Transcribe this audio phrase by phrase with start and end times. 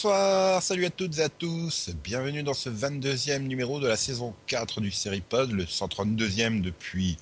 [0.00, 1.90] Bonsoir, salut à toutes et à tous.
[2.04, 7.16] Bienvenue dans ce 22e numéro de la saison 4 du Seripod, le 132e depuis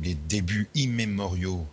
[0.00, 1.66] les débuts immémoriaux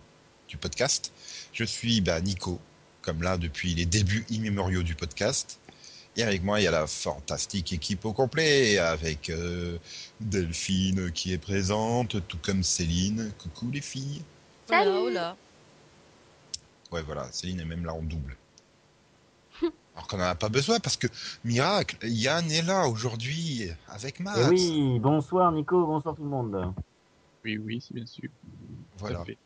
[0.47, 1.13] du podcast.
[1.53, 2.59] Je suis bah, Nico,
[3.03, 5.59] comme là depuis les débuts immémoriaux du podcast.
[6.17, 9.77] Et avec moi, il y a la fantastique équipe au complet, avec euh,
[10.21, 13.31] Delphine qui est présente, tout comme Céline.
[13.37, 14.23] Coucou les filles.
[14.67, 14.89] Salut.
[14.89, 15.37] Hola, hola.
[16.91, 18.35] Ouais, voilà, Céline est même là en double.
[19.95, 21.07] Alors qu'on n'en a pas besoin parce que,
[21.45, 24.39] miracle, Yann est là aujourd'hui avec Max.
[24.41, 26.73] Eh oui, bonsoir Nico, bonsoir tout le monde.
[27.45, 28.29] Oui, oui, c'est bien sûr.
[28.97, 29.17] Voilà.
[29.17, 29.37] Tout à fait.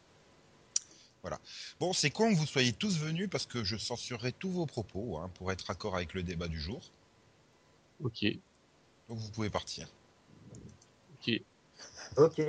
[1.79, 5.17] Bon, c'est con que vous soyez tous venus parce que je censurerai tous vos propos
[5.17, 6.81] hein, pour être accord avec le débat du jour.
[8.03, 8.25] Ok,
[9.09, 9.87] Donc vous pouvez partir.
[11.21, 11.41] ok.
[12.17, 12.41] Ok.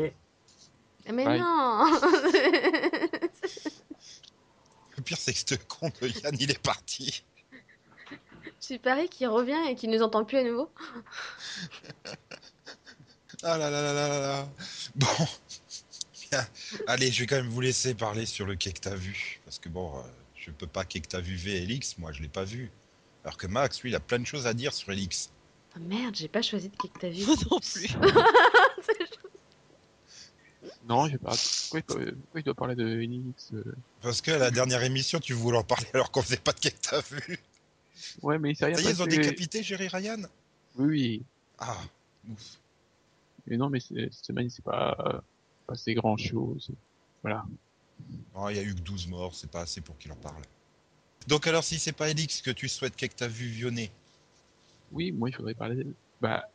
[1.13, 1.41] Mais Bye.
[1.41, 2.01] non
[4.97, 7.25] Le pire, c'est que ce con de Yann, il est parti.
[8.61, 10.71] Tu paries qu'il revient et qu'il nous entend plus à nouveau
[13.43, 14.49] Ah là là là là là là.
[14.97, 15.07] Bon.
[16.31, 16.47] Bien.
[16.87, 19.41] Allez, je vais quand même vous laisser parler sur le quai que t'as vu.
[19.47, 20.03] Parce que bon, euh,
[20.35, 22.71] je peux pas quai que t'as vu VLX, moi je l'ai pas vu.
[23.25, 25.31] Alors que Max, lui, il a plein de choses à dire sur LX.
[25.75, 27.25] Ah merde, j'ai pas choisi de qui que t'as vu.
[27.25, 27.89] Moi non plus.
[30.89, 31.35] Non, j'ai pas.
[31.71, 33.63] Pourquoi il, doit, pourquoi il doit parler de Enix euh
[34.03, 36.71] Parce que la dernière émission, tu voulais en parler alors qu'on faisait pas de quai
[36.71, 37.39] que t'as vu.
[38.23, 40.23] Ouais, mais ça y est, Ça y est, ils ont décapité Jerry Ryan
[40.77, 41.23] Oui, oui.
[41.59, 41.77] Ah,
[42.31, 42.59] ouf.
[43.47, 45.21] Mais non, mais cette semaine, c'est pas euh,
[45.67, 46.71] passé grand chose.
[47.23, 47.45] Voilà.
[48.35, 50.43] Non, il y a eu que 12 morts, c'est pas assez pour qu'il en parle.
[51.27, 53.91] Donc alors, si c'est pas Elix que tu souhaites que t'as vu vionner,
[54.93, 55.87] Oui, moi, il faudrait parler.
[56.21, 56.49] Bah,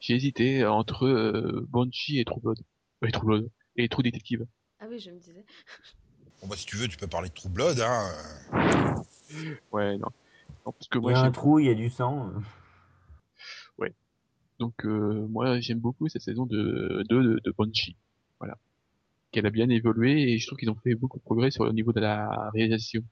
[0.00, 2.60] j'ai hésité entre euh, Banshee et True Blood.
[3.04, 3.50] Euh, True Blood.
[3.76, 4.46] Et True Detective.
[4.80, 5.44] Ah oui, je me disais.
[6.44, 9.02] bon bah si tu veux, tu peux parler de True Blood, hein.
[9.72, 10.08] Ouais, non.
[10.66, 12.30] Non, parce que Il moi, y a un trou, il y a du sang.
[14.60, 17.96] Donc euh, moi j'aime beaucoup cette saison de de, de, de Banshee.
[18.38, 18.56] Voilà.
[19.32, 21.72] Qu'elle a bien évolué et je trouve qu'ils ont fait beaucoup de progrès sur le
[21.72, 23.02] niveau de la réalisation.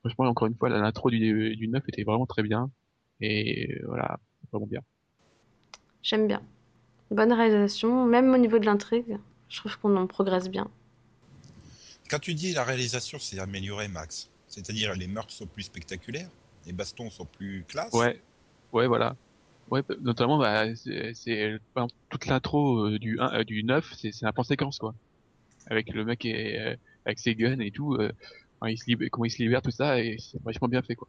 [0.00, 2.70] Franchement encore une fois l'intro du, du 9 était vraiment très bien
[3.20, 4.20] et euh, voilà,
[4.52, 4.80] vraiment bien.
[6.02, 6.42] J'aime bien.
[7.10, 9.18] Bonne réalisation, même au niveau de l'intrigue.
[9.48, 10.70] Je trouve qu'on en progresse bien.
[12.12, 16.28] Quand tu dis la réalisation s'est améliorée, Max, c'est-à-dire les meurtres sont plus spectaculaires,
[16.66, 17.94] les bastons sont plus classe.
[17.94, 18.20] Ouais.
[18.72, 19.16] Ouais voilà.
[19.70, 21.58] Ouais notamment bah c'est
[22.10, 24.94] toute l'intro euh, du 1 euh, du 9 c'est c'est un plan séquence quoi.
[25.68, 28.12] Avec le mec et, euh, avec ses guns et tout euh,
[28.68, 31.08] il se libère, comment il se libère tout ça et c'est vachement bien fait quoi.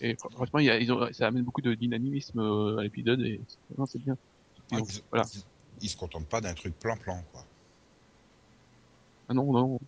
[0.00, 2.84] Et fr- franchement il y a, ils ont ça amène beaucoup de dynamisme euh, à
[2.84, 3.38] l'épisode et
[3.86, 4.16] c'est- bien.
[4.70, 5.26] Ah, Donc, ils, voilà.
[5.34, 5.42] ils-
[5.82, 7.44] ils se contentent pas d'un truc plan-plan, quoi.
[9.28, 9.78] Ah non non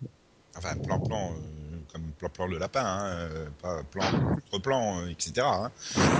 [0.57, 4.05] Enfin, plan-plan, euh, comme plan-plan le lapin, hein, euh, pas plan,
[4.53, 5.33] autre plan, euh, etc.
[5.41, 5.71] hein.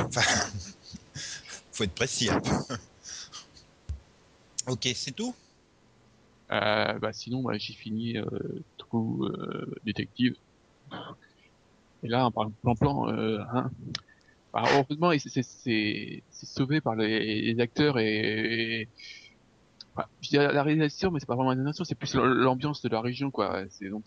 [0.07, 0.51] Enfin,
[1.73, 2.75] faut être précis peu.
[4.73, 5.35] ok, c'est tout?
[6.53, 8.25] Euh, bah sinon, bah, j'ai fini euh,
[8.77, 10.35] True euh, Detective.
[12.03, 13.71] Et là, en parlant de plan-plan, euh, hein,
[14.53, 18.89] bah, heureusement, c'est sauvé par les, les acteurs et, et
[19.95, 22.89] enfin, je dirais la réalisation, mais c'est pas vraiment la réalisation, c'est plus l'ambiance de
[22.89, 23.65] la région, quoi.
[23.71, 24.05] C'est donc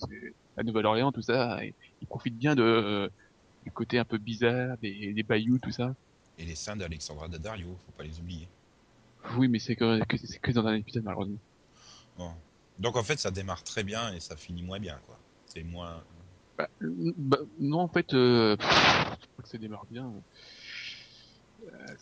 [0.55, 1.63] la Nouvelle-Orléans, tout ça.
[1.63, 3.11] Et ils profitent bien de
[3.63, 5.93] du côté un peu bizarre des, des bayous, tout ça.
[6.37, 8.47] Et les seins d'Alexandra Daddario, faut pas les oublier.
[9.35, 11.39] Oui, mais c'est que que- c'est que dans un épisode malheureusement.
[12.17, 12.31] Bon.
[12.79, 15.17] Donc en fait, ça démarre très bien et ça finit moins bien, quoi.
[15.47, 16.03] C'est moins.
[16.57, 20.11] Bah, euh, bah, non, en fait, euh, crois que ça démarre bien.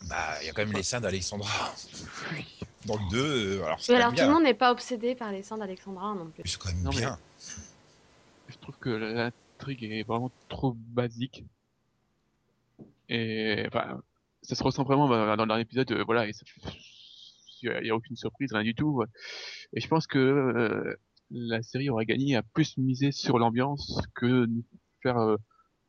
[0.08, 1.74] Bah, il y a quand même les seins d'Alexandra.
[2.86, 4.32] Dans le 2, euh, alors c'est Mais alors tout le bien.
[4.34, 6.42] monde n'est pas obsédé par les seins d'Alexandra non plus.
[6.44, 7.06] Mais C'est quand même Non, mais-.
[8.48, 11.44] Je trouve que l'intrigue est vraiment trop basique.
[13.08, 14.00] Et enfin,
[14.42, 15.90] ça se ressent vraiment bah, dans le dernier épisode.
[15.92, 16.32] euh, voilà, il
[17.84, 19.02] y a- aucune surprise, rien du tout.
[19.72, 20.94] Et je pense que euh,
[21.30, 24.46] la série aurait gagné à plus miser sur l'ambiance que
[25.02, 25.36] faire euh,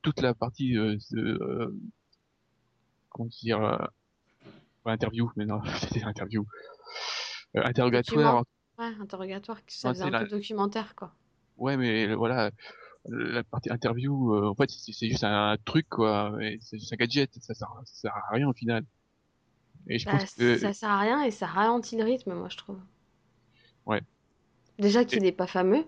[0.01, 1.75] toute la partie de euh,
[3.09, 3.77] comment dire euh,
[4.85, 6.45] interview, mais non, c'était interview.
[7.55, 8.44] Euh, interrogatoire.
[8.77, 11.13] Ouais, interrogatoire, ça faisait un la- peu documentaire quoi.
[11.57, 12.51] Ouais, mais voilà,
[13.09, 16.38] la partie interview, euh, en fait, c'est juste un truc, quoi.
[16.61, 18.83] C'est juste un gadget, ça sert, ça sert à rien au final.
[19.88, 22.49] Et je Bah, pense que, Ça sert à rien et ça ralentit le rythme, moi
[22.49, 22.79] je trouve.
[23.85, 24.01] Ouais.
[24.77, 25.85] Déjà qu'il n'est pas fameux.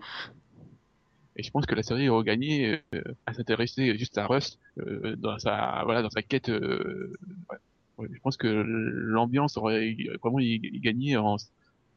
[1.36, 5.14] et je pense que la série aurait gagné euh, à s'intéresser juste à Rust euh,
[5.16, 6.48] dans sa, voilà, dans sa quête.
[6.48, 7.58] ouais.
[8.02, 10.38] Je pense que l'ambiance aurait vraiment
[10.82, 11.36] gagné en,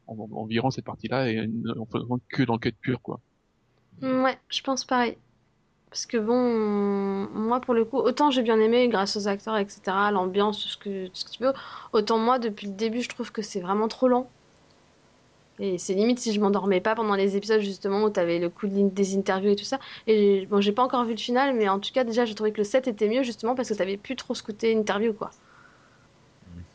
[0.06, 1.40] en, en virant cette partie-là et
[1.76, 3.20] en faisant que dans le quête pure, quoi.
[4.02, 5.16] Ouais, je pense pareil.
[5.90, 10.10] Parce que bon, moi pour le coup, autant j'ai bien aimé grâce aux acteurs, etc.,
[10.12, 11.52] l'ambiance, tout ce que, tu veux,
[11.92, 14.28] autant moi depuis le début je trouve que c'est vraiment trop lent.
[15.60, 18.66] Et c'est limite si je m'endormais pas pendant les épisodes justement où t'avais le coup
[18.66, 19.78] des interviews et tout ça.
[20.08, 22.52] Et bon, j'ai pas encore vu le final, mais en tout cas déjà j'ai trouvé
[22.52, 25.34] que le 7 était mieux justement parce que t'avais plus trop côté interview quoi.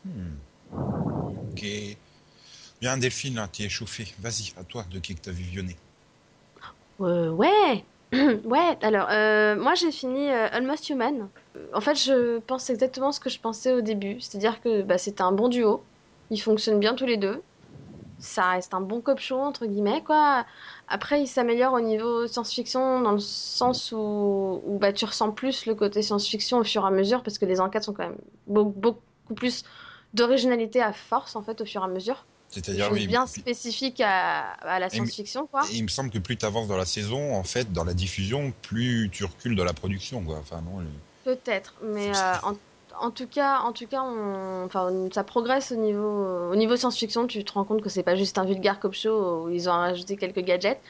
[0.04, 0.40] Hmm.
[1.48, 1.64] Ok.
[2.80, 4.12] Bien, Delphine, là, t'es échauffé.
[4.18, 5.78] Vas-y, à toi, de qui que t'as vu vionner.
[7.00, 8.78] Euh, ouais, ouais.
[8.82, 11.30] Alors, euh, moi j'ai fini euh, Almost Human.
[11.72, 15.22] En fait, je pense exactement ce que je pensais au début, c'est-à-dire que bah, c'était
[15.22, 15.88] un bon duo.
[16.30, 17.42] Ils fonctionnent bien tous les deux.
[18.18, 20.46] Ça reste un bon cop show entre guillemets quoi.
[20.88, 25.74] Après, ils s'améliorent au niveau science-fiction dans le sens où, bah, tu ressens plus le
[25.76, 28.64] côté science-fiction au fur et à mesure parce que les enquêtes sont quand même beau-
[28.66, 29.64] beaucoup plus
[30.14, 32.24] d'originalité à force en fait au fur et à mesure.
[32.48, 35.62] C'est-à-dire, oui, bien spécifiques à, à la science-fiction quoi.
[35.72, 38.52] Il me semble que plus tu avances dans la saison, en fait, dans la diffusion,
[38.62, 40.38] plus tu recules dans la production, quoi.
[40.38, 40.84] Enfin, non,
[41.22, 42.56] Peut-être, mais euh, en,
[42.98, 47.28] en tout cas, en tout cas, on, enfin, ça progresse au niveau, au niveau science-fiction.
[47.28, 49.72] Tu te rends compte que c'est pas juste un vulgaire cop show où ils ont
[49.72, 50.80] rajouté quelques gadgets.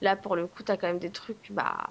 [0.00, 1.90] Là, pour le coup, t'as quand même des trucs, bah,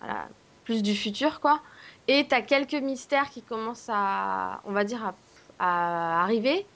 [0.00, 0.28] voilà,
[0.64, 1.62] plus du futur, quoi.
[2.06, 5.14] Et t'as quelques mystères qui commencent à, on va dire, à,
[5.58, 6.66] à arriver.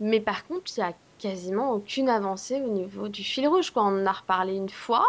[0.00, 3.84] Mais par contre, il y a quasiment aucune avancée au niveau du fil rouge, quoi.
[3.84, 5.06] On en a reparlé une fois.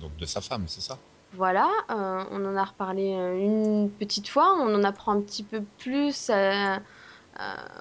[0.00, 0.98] donc de sa femme, c'est ça?
[1.34, 5.42] Voilà, euh, on en a reparlé euh, une petite fois, on en apprend un petit
[5.42, 6.78] peu plus, euh, euh,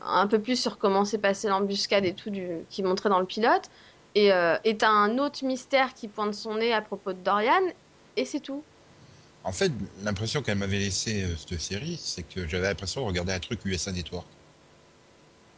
[0.03, 3.25] un peu plus sur comment s'est passée l'embuscade et tout du, qui montrait dans le
[3.25, 3.69] pilote.
[4.15, 4.27] Et
[4.65, 7.61] et t'as un autre mystère qui pointe son nez à propos de Dorian,
[8.17, 8.61] et c'est tout.
[9.43, 9.71] En fait,
[10.03, 13.65] l'impression qu'elle m'avait laissé euh, cette série, c'est que j'avais l'impression de regarder un truc
[13.65, 14.27] USA Network.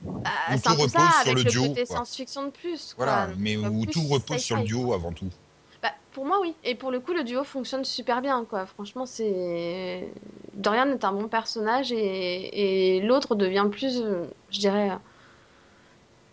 [0.06, 0.22] Où tout
[0.52, 2.94] peu ça, repose sur avec le duo, côté science-fiction de plus.
[2.98, 5.30] Voilà, mais Donc, où plus tout repose sur le duo avant tout.
[5.82, 6.54] Bah, pour moi, oui.
[6.64, 8.66] Et pour le coup, le duo fonctionne super bien, quoi.
[8.66, 10.10] Franchement, c'est...
[10.54, 14.92] Dorian est un bon personnage et, et l'autre devient plus, euh, je dirais...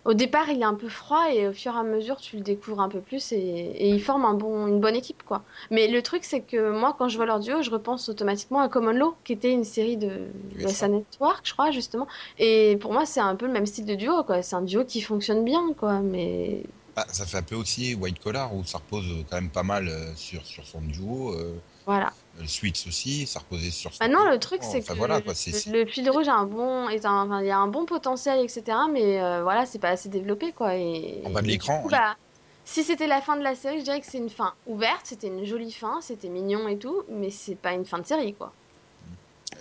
[0.04, 2.42] Au départ, il est un peu froid et au fur et à mesure, tu le
[2.42, 5.44] découvres un peu plus et, et ils forment un bon, une bonne équipe, quoi.
[5.70, 8.68] Mais le truc, c'est que moi, quand je vois leur duo, je repense automatiquement à
[8.70, 10.88] Common Law, qui était une série de USA.
[10.88, 12.06] USA Network, je crois, justement.
[12.38, 14.42] Et pour moi, c'est un peu le même style de duo, quoi.
[14.42, 16.00] C'est un duo qui fonctionne bien, quoi.
[16.00, 16.62] Mais
[16.96, 19.88] Ah, ça fait un peu aussi White Collar, où ça repose quand même pas mal
[19.88, 21.32] euh, sur, sur son duo.
[21.34, 22.12] Euh, voilà.
[22.40, 24.30] euh, Suits aussi, ça reposait sur Maintenant, duo.
[24.32, 25.34] le truc, c'est Enfin, que voilà, le, quoi,
[25.66, 28.38] le fil rouge a un bon, est un, enfin, il y a un bon potentiel,
[28.44, 28.62] etc.
[28.92, 30.76] Mais euh, voilà, c'est pas assez développé, quoi.
[30.76, 31.90] Et, En bas de l'écran, oui.
[31.90, 32.16] bah,
[32.64, 35.26] si c'était la fin de la série, je dirais que c'est une fin ouverte, c'était
[35.26, 38.52] une jolie fin, c'était mignon et tout, mais c'est pas une fin de série, quoi.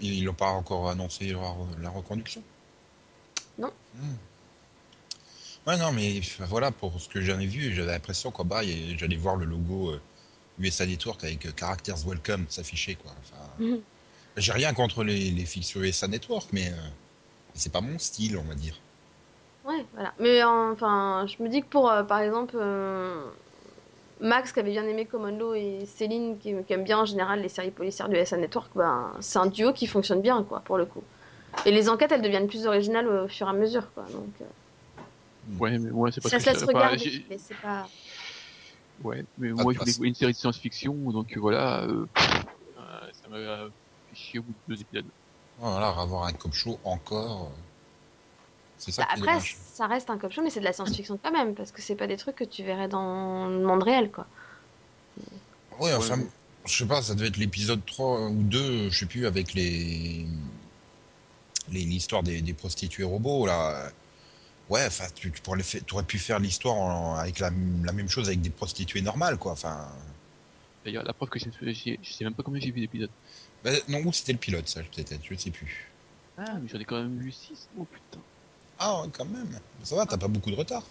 [0.01, 1.35] Ils ils l'ont pas encore annoncé
[1.81, 2.43] la reconduction?
[3.57, 3.71] Non.
[3.95, 4.15] Hmm.
[5.67, 9.17] Ouais, non, mais voilà, pour ce que j'en ai vu, j'avais l'impression qu'en bas, j'allais
[9.17, 10.01] voir le logo euh,
[10.59, 13.15] USA Network avec euh, Characters Welcome s'afficher, quoi.
[13.19, 13.85] Enfin, Mhm.
[14.37, 16.77] J'ai rien contre les, les fictions USA Network, mais euh,
[17.55, 18.81] c'est pas mon style, on va dire.
[19.63, 20.15] Ouais, voilà.
[20.19, 23.29] Mais enfin, je me dis que pour, euh, par exemple, euh,
[24.19, 27.49] Max qui avait bien aimé Commando et Céline qui, qui aime bien en général les
[27.49, 30.85] séries policières du SA Network, ben, c'est un duo qui fonctionne bien, quoi, pour le
[30.85, 31.07] coup.
[31.65, 34.05] Et les enquêtes, elles deviennent plus originales au fur et à mesure, quoi.
[34.11, 34.45] Donc, euh,
[35.59, 37.91] Ouais, mais moi, c'est parce ça que se laisse regarder, j'ai- mais c'est pas.
[39.03, 42.05] Ouais, mais Pas moi, je voir une série de science-fiction, donc voilà, euh,
[43.13, 43.37] ça m'a
[44.09, 45.05] fait chier au bout de deux épisodes.
[45.57, 47.47] Voilà, avoir un cop show encore.
[47.47, 47.61] euh,
[48.77, 49.39] C'est ça Bah, qui après,
[49.73, 51.95] ça reste un cop show, mais c'est de la science-fiction quand même, parce que c'est
[51.95, 54.27] pas des trucs que tu verrais dans le monde réel, quoi.
[55.79, 56.27] Ouais, enfin, Ouais.
[56.65, 60.25] je sais pas, ça devait être l'épisode 3 ou 2, je sais plus, avec les.
[61.71, 63.91] les- L'histoire des, des prostituées robots, là.
[64.69, 65.61] Ouais, enfin, tu, tu pourrais
[65.91, 67.49] aurais pu faire l'histoire avec la,
[67.83, 69.53] la même chose avec des prostituées normales, quoi.
[69.53, 69.89] Enfin.
[70.85, 73.11] D'ailleurs, la preuve que j'ai- je sais même pas combien j'ai vu d'épisodes.
[73.63, 75.87] bah, non, ou c'était le pilote, ça, peut-être, je sais plus.
[76.37, 77.67] Ah, mais j'en ai quand même vu 6.
[77.75, 78.21] Oh putain.
[78.77, 79.59] Ah, ouais, quand même.
[79.83, 80.83] Ça va, t'as pas beaucoup de retard.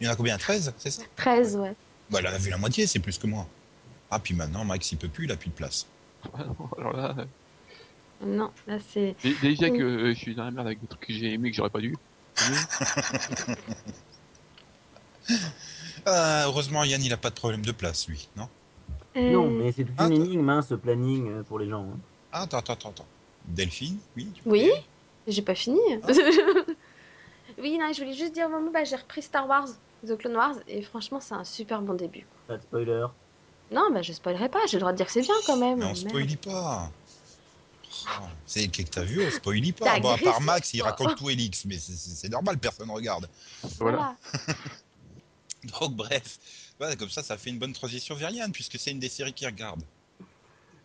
[0.00, 1.02] Il y en a combien 13, c'est ça?
[1.16, 1.74] 13, ouais.
[2.10, 3.46] Bah, elle en a vu la moitié, c'est plus que moi.
[4.10, 5.86] Ah, puis maintenant, Max, il peut plus, il a plus de place.
[6.32, 9.14] Ah non, alors là, euh, Non, là, c'est.
[9.22, 9.78] dé- déjà Oui.
[9.78, 11.70] que euh, je suis dans la merde avec des trucs que j'ai aimés que j'aurais
[11.70, 11.94] pas dû.
[16.06, 18.48] Ah, heureusement, Yann, il a pas de problème de place, lui, non?
[19.16, 21.82] Euh, Non, mais c'est toute Ah, une énigme, hein, ce planning euh, pour les gens.
[21.84, 21.98] hein.
[22.32, 23.06] Ah, attends, attends, attends, attends.
[23.46, 24.84] Delphine, oui tu Oui voulais
[25.26, 25.78] J'ai pas fini.
[26.02, 26.08] Ah.
[27.58, 29.68] oui, non, je voulais juste dire, bon, bah, j'ai repris Star Wars,
[30.06, 32.26] The Clone Wars, et franchement, c'est un super bon début.
[32.46, 33.06] Pas de spoiler?
[33.70, 35.78] Non, bah, je spoilerai pas, j'ai le droit de dire que c'est bien quand même.
[35.78, 36.08] Mais on Merde.
[36.08, 36.90] spoilie pas.
[38.46, 39.98] C'est qui que t'as vu, on spoilie pas.
[40.00, 43.28] Bon, à part Max, il raconte tout Elix, mais c'est- normal, personne regarde.
[43.78, 44.16] Voilà.
[45.80, 46.38] Donc, bref.
[46.98, 49.46] Comme ça, ça fait une bonne transition vers Yann, puisque c'est une des séries qu'il
[49.46, 49.82] regarde.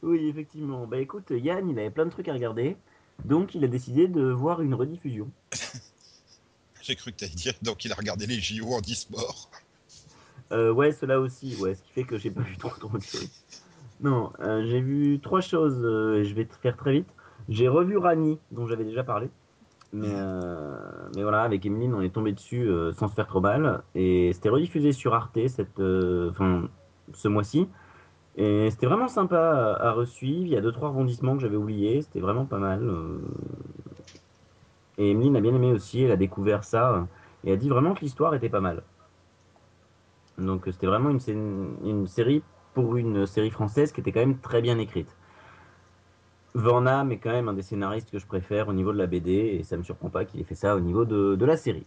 [0.01, 0.87] Oui, effectivement.
[0.87, 2.77] Bah écoute, Yann, il avait plein de trucs à regarder,
[3.25, 5.29] donc il a décidé de voir une rediffusion.
[6.81, 9.49] J'ai cru que t'allais dire, donc il a regardé les JO en e-sport.
[10.51, 13.03] Euh, ouais, cela aussi, ouais, ce qui fait que j'ai pas vu trop trop de
[13.03, 13.29] séries.
[14.01, 17.07] Non, euh, j'ai vu trois choses, euh, et je vais te faire très vite.
[17.49, 19.29] J'ai revu Rani, dont j'avais déjà parlé.
[19.91, 20.77] Mais, euh,
[21.15, 23.83] mais voilà, avec Emeline, on est tombé dessus euh, sans se faire trop mal.
[23.95, 26.69] Et c'était rediffusé sur Arte cette, enfin,
[27.13, 27.67] ce mois-ci.
[28.37, 30.45] Et c'était vraiment sympa à, à resuivre.
[30.45, 32.01] Il y a deux, trois rebondissements que j'avais oubliés.
[32.01, 32.89] C'était vraiment pas mal.
[34.97, 36.03] Et Emeline a bien aimé aussi.
[36.03, 37.07] Elle a découvert ça.
[37.43, 38.83] Et a dit vraiment que l'histoire était pas mal.
[40.37, 41.19] Donc c'était vraiment une,
[41.83, 45.15] une série pour une série française qui était quand même très bien écrite.
[46.55, 49.31] Van est quand même un des scénaristes que je préfère au niveau de la BD
[49.59, 51.85] et ça me surprend pas qu'il ait fait ça au niveau de, de la série.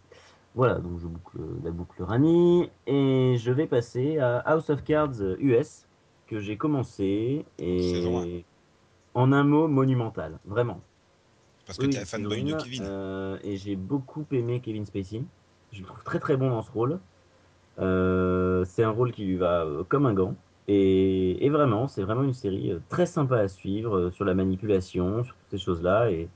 [0.54, 5.20] Voilà, donc je boucle la boucle Rani et je vais passer à House of Cards
[5.40, 5.86] US
[6.26, 8.44] que j'ai commencé et
[9.14, 10.80] en un mot monumental, vraiment.
[11.66, 12.82] Parce que Oui, t'es un fanboy de Kevin.
[12.82, 15.22] un, euh, et j'ai beaucoup aimé Kevin Spacey.
[15.72, 16.98] Je le trouve très très bon dans ce rôle.
[17.78, 20.34] Euh, c'est un rôle qui lui va euh, comme un gant.
[20.68, 24.34] Et, et vraiment, c'est vraiment une série euh, très sympa à suivre euh, sur la
[24.34, 26.10] manipulation, sur toutes ces choses-là.
[26.10, 26.28] Et,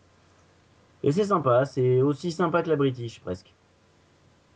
[1.02, 3.52] et c'est sympa, c'est aussi sympa que la British presque.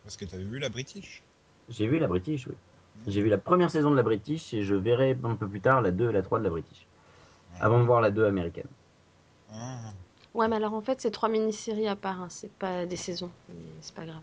[0.03, 1.23] Parce que t'avais vu la British?
[1.69, 2.55] J'ai vu la British, oui.
[3.07, 5.81] J'ai vu la première saison de la British et je verrai un peu plus tard
[5.81, 6.87] la 2 et la 3 de la British.
[7.61, 8.67] Avant de voir la 2 américaine.
[9.53, 9.93] Ah.
[10.35, 13.31] Ouais, mais alors en fait, c'est trois mini-séries à part, hein, c'est pas des saisons,
[13.49, 14.23] mais c'est pas grave.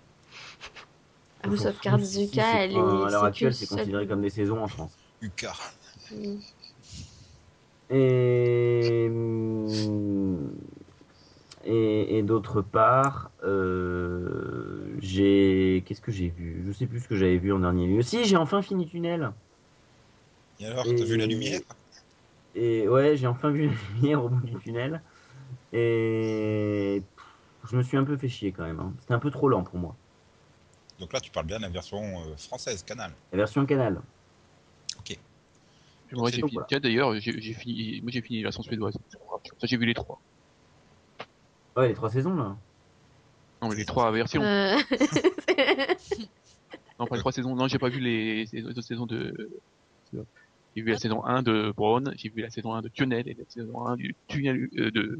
[1.43, 2.77] House of Cards Zuka, elle est.
[2.77, 4.97] à l'heure actuelle, c'est considéré comme des saisons en France.
[7.89, 9.09] Et,
[11.65, 15.83] et, et d'autre part, euh, j'ai.
[15.85, 16.63] Qu'est-ce que j'ai vu?
[16.65, 18.01] Je sais plus ce que j'avais vu en dernier lieu.
[18.01, 19.31] Si, j'ai enfin fini Tunnel.
[20.59, 21.61] Et alors, t'as vu la lumière?
[22.55, 25.03] Et ouais, j'ai enfin vu la lumière au bout du tunnel.
[25.71, 27.25] Et pff,
[27.69, 28.79] je me suis un peu fait chier quand même.
[28.79, 28.93] hein.
[29.01, 29.95] C'était un peu trop lent pour moi.
[30.99, 33.11] Donc là, tu parles bien de la version euh, française, Canal.
[33.31, 34.01] La version Canal.
[36.11, 36.51] Moi, j'ai fini.
[36.53, 36.67] voilà.
[36.69, 38.01] Tiens, d'ailleurs, j'ai fini.
[38.01, 38.97] Moi, j'ai fini la version suédoise.
[39.59, 40.19] Ça, j'ai vu les trois.
[41.75, 42.55] Ouais, les trois saisons là.
[43.61, 44.41] Non, mais les trois versions.
[44.43, 44.77] Euh,
[46.99, 47.55] Non, pas les trois saisons.
[47.55, 49.51] Non, j'ai pas vu les, les autres saisons de.
[50.75, 53.33] J'ai vu la saison 1 de Brown, j'ai vu la saison 1 de Tunnel et
[53.33, 55.19] la saison 1 du Tunnel euh, de.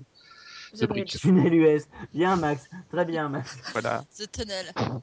[0.74, 1.04] The The Bridge.
[1.14, 1.22] Bridge.
[1.22, 1.84] Tunnel US.
[2.14, 2.70] Bien, Max.
[2.92, 3.58] Très bien, Max.
[3.72, 4.04] Voilà.
[4.18, 4.66] The Tunnel.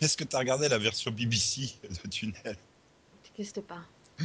[0.00, 2.56] Est-ce que t'as regardé la version BBC de Tunnel?
[3.24, 3.82] N'existe pas.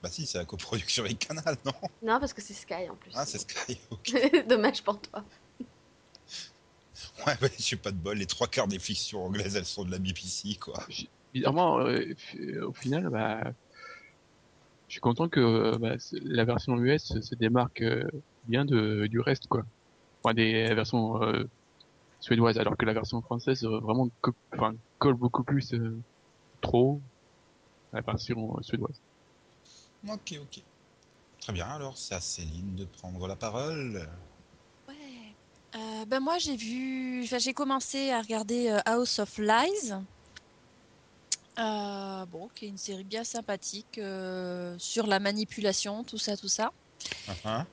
[0.00, 1.72] Bah si, c'est la coproduction avec Canal, non?
[2.02, 3.10] Non, parce que c'est Sky en plus.
[3.14, 4.46] Ah, c'est Sky, ok.
[4.46, 5.24] Dommage pour toi.
[7.26, 8.16] Ouais, ouais, j'ai pas de bol.
[8.16, 10.84] Les trois quarts des fictions anglaises, elles sont de la BBC, quoi.
[11.34, 13.42] Bizarrement, euh, f- au final, bah,
[14.86, 18.06] je suis content que euh, bah, la version US se démarque euh,
[18.44, 19.62] bien de, du reste, quoi.
[20.22, 21.44] Enfin, des versions euh,
[22.20, 24.34] suédoises, alors que la version française euh, vraiment co-
[24.98, 26.02] colle beaucoup plus euh,
[26.60, 27.02] trop
[27.92, 29.00] à la version euh, suédoise.
[30.08, 30.62] Ok, ok.
[31.40, 34.08] Très bien, alors c'est à Céline de prendre la parole.
[34.88, 35.36] Ouais.
[35.76, 39.94] Euh, ben moi j'ai vu, enfin, j'ai commencé à regarder euh, House of Lies.
[41.58, 46.48] Euh, bon, qui est une série bien sympathique euh, sur la manipulation, tout ça, tout
[46.48, 46.70] ça.
[47.44, 47.66] Hein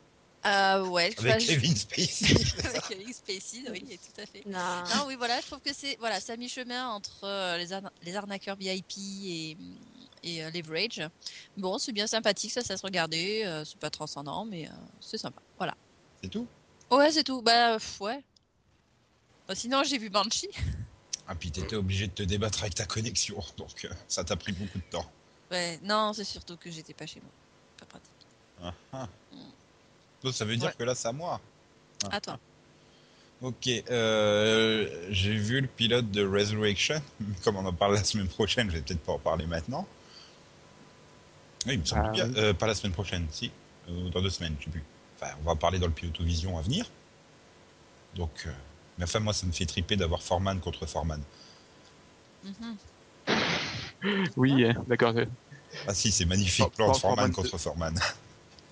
[0.45, 2.35] Euh, ouais, Avec je- Kevin Spacey.
[2.65, 4.43] avec Kevin Spacey, oui, tout à fait.
[4.45, 4.83] Non.
[4.95, 8.15] Non, oui, voilà, je trouve que c'est voilà, à mi-chemin entre euh, les, arna- les
[8.15, 9.57] arnaqueurs VIP et,
[10.23, 11.01] et euh, Leverage.
[11.57, 13.41] Bon, c'est bien sympathique, ça, ça se regarder.
[13.45, 14.71] euh, c'est pas transcendant, mais euh,
[15.01, 15.41] c'est sympa.
[15.57, 15.75] Voilà.
[16.21, 16.47] c'est tout?
[16.91, 17.41] Ouais, c'est tout.
[17.41, 18.23] Bah, pff, ouais.
[19.47, 20.49] Bah, sinon, j'ai vu Banshee.
[21.27, 24.51] Ah, puis t'étais obligé de te débattre avec ta connexion, donc euh, ça t'a pris
[24.51, 25.11] beaucoup de temps.
[25.49, 27.31] Ouais, non, c'est surtout que j'étais pas chez moi.
[27.79, 28.11] Pas pratique.
[28.61, 29.09] Ah, ah.
[30.25, 30.75] Donc ça veut dire Ouais.
[30.77, 31.39] que là, c'est à moi.
[32.09, 32.39] Ah, À toi.
[33.41, 36.99] Ok, euh, j'ai vu le pilote de Resurrection.
[37.43, 39.87] Comme on en parle la semaine prochaine, je vais peut-être pas en parler maintenant.
[41.67, 42.27] Oui, il me semble Ah, bien.
[42.27, 42.33] oui.
[42.37, 43.51] Euh, pas la semaine prochaine, si.
[43.87, 44.83] Euh, dans deux semaines, je sais plus.
[45.19, 46.89] Enfin, on va en parler dans le Pilotovision à venir.
[48.15, 48.51] Donc, euh,
[48.97, 51.21] mais enfin, moi, ça me fait triper d'avoir Foreman contre Foreman.
[52.43, 52.77] Mhm.
[54.37, 55.13] Oui, d'accord.
[55.87, 57.57] Ah si, c'est magnifique, For- plan de For- Foreman contre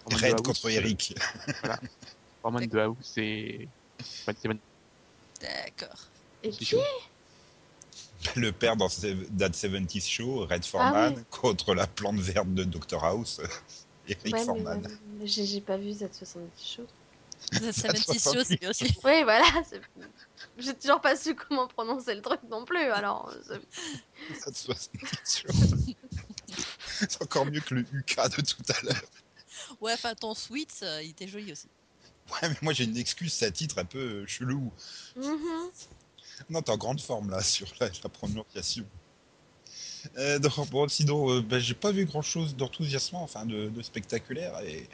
[0.05, 1.15] Red House, contre euh, Eric.
[2.41, 3.67] Foreman de House, c'est.
[5.41, 6.07] D'accord.
[6.43, 6.75] Et qui.
[8.38, 11.24] Le père dans That 70s Show, Red Foreman, Ah oui.
[11.29, 13.41] contre la plante verte de Dr House,
[14.07, 14.86] Eric Ouais, mais, Foreman.
[14.86, 16.88] euh, j'ai j'ai pas vu Z70 show.
[17.51, 18.86] The 76 Show, c'est bien aussi.
[19.03, 19.43] Oui, voilà.
[19.69, 19.81] c'est-
[20.57, 23.29] J'ai toujours pas su comment prononcer le truc non plus, alors.
[23.45, 25.53] c'est- That 70s Show.
[27.10, 29.01] C'est encore mieux que le UK de tout à l'heure.
[29.84, 31.68] Ouais, enfin, ton sweet, euh, il était joli aussi.
[32.32, 34.72] Ouais, mais moi j'ai une excuse, c'est un titre un peu chelou.
[35.18, 35.70] Mhm.
[36.50, 38.86] Non, t'es en grande forme là sur la, la prononciation.
[40.18, 43.82] Euh, donc, bon, sinon, euh, ben, j'ai pas vu grand chose d'enthousiasmant, enfin de, de
[43.82, 44.58] spectaculaire.
[44.62, 44.88] Et...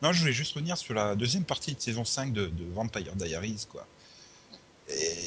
[0.00, 3.14] Non, je voulais juste revenir sur la deuxième partie de saison 5 de, de Vampire
[3.16, 3.86] Diaries, quoi.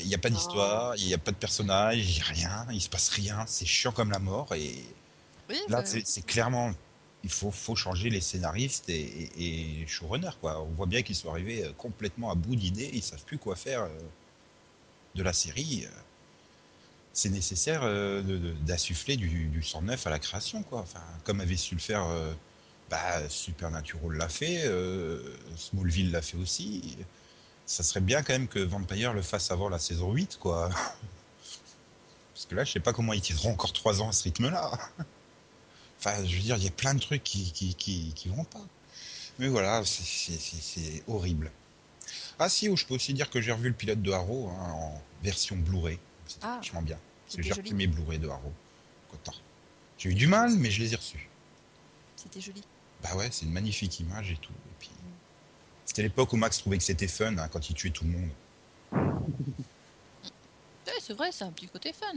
[0.01, 2.67] Il n'y a pas d'histoire, il n'y a pas de personnage, il n'y a rien,
[2.71, 4.53] il se passe rien, c'est chiant comme la mort.
[4.55, 4.75] Et
[5.49, 6.73] Oui, là, bah, c'est clairement.
[7.23, 10.61] Il faut, faut changer les scénaristes et, et, showrunners, quoi.
[10.61, 13.55] On voit bien qu'ils sont arrivés euh, complètement à bout d'idées, ils savent plus quoi
[13.55, 13.89] faire euh,
[15.15, 15.85] de la série.
[15.85, 15.89] euh.
[17.13, 17.81] C'est nécessaire
[18.65, 20.79] d'insuffler du, du sang neuf à la création, quoi.
[20.79, 22.07] Enfin, comme avait su le faire.
[22.89, 24.63] bah, Supernatural l'a fait,
[25.55, 26.97] Smallville l'a fait aussi.
[27.67, 30.69] Ça serait bien quand même que Vampire le fasse avant la saison 8, quoi.
[32.33, 34.71] Parce que là, je sais pas comment ils tiendront encore 3 ans à ce rythme-là.
[36.05, 38.43] Enfin, je veux dire, il y a plein de trucs qui, qui, qui, qui vont
[38.43, 38.59] pas.
[39.39, 41.49] Mais voilà, c'est- horrible.
[42.37, 44.71] Ah si, oh, je peux aussi dire que j'ai revu le pilote de Arrow hein,
[44.73, 45.97] en version Blu-ray.
[46.27, 46.57] C'était Ah.
[46.57, 46.99] vachement bien.
[47.25, 48.51] Parce que j'ai repris mes Blu-ray de Arrow.
[49.09, 49.33] Content.
[49.97, 51.29] J'ai eu du mal, mais je les ai reçus.
[52.17, 52.61] C'était joli.
[53.01, 54.51] Bah ouais, c'est une magnifique image et tout.
[54.51, 54.89] Et puis,
[55.85, 58.29] c'était l'époque où Max trouvait que c'était fun hein, quand il tuait tout le monde.
[60.85, 62.13] Ouais, c'est vrai, c'est un petit côté fun.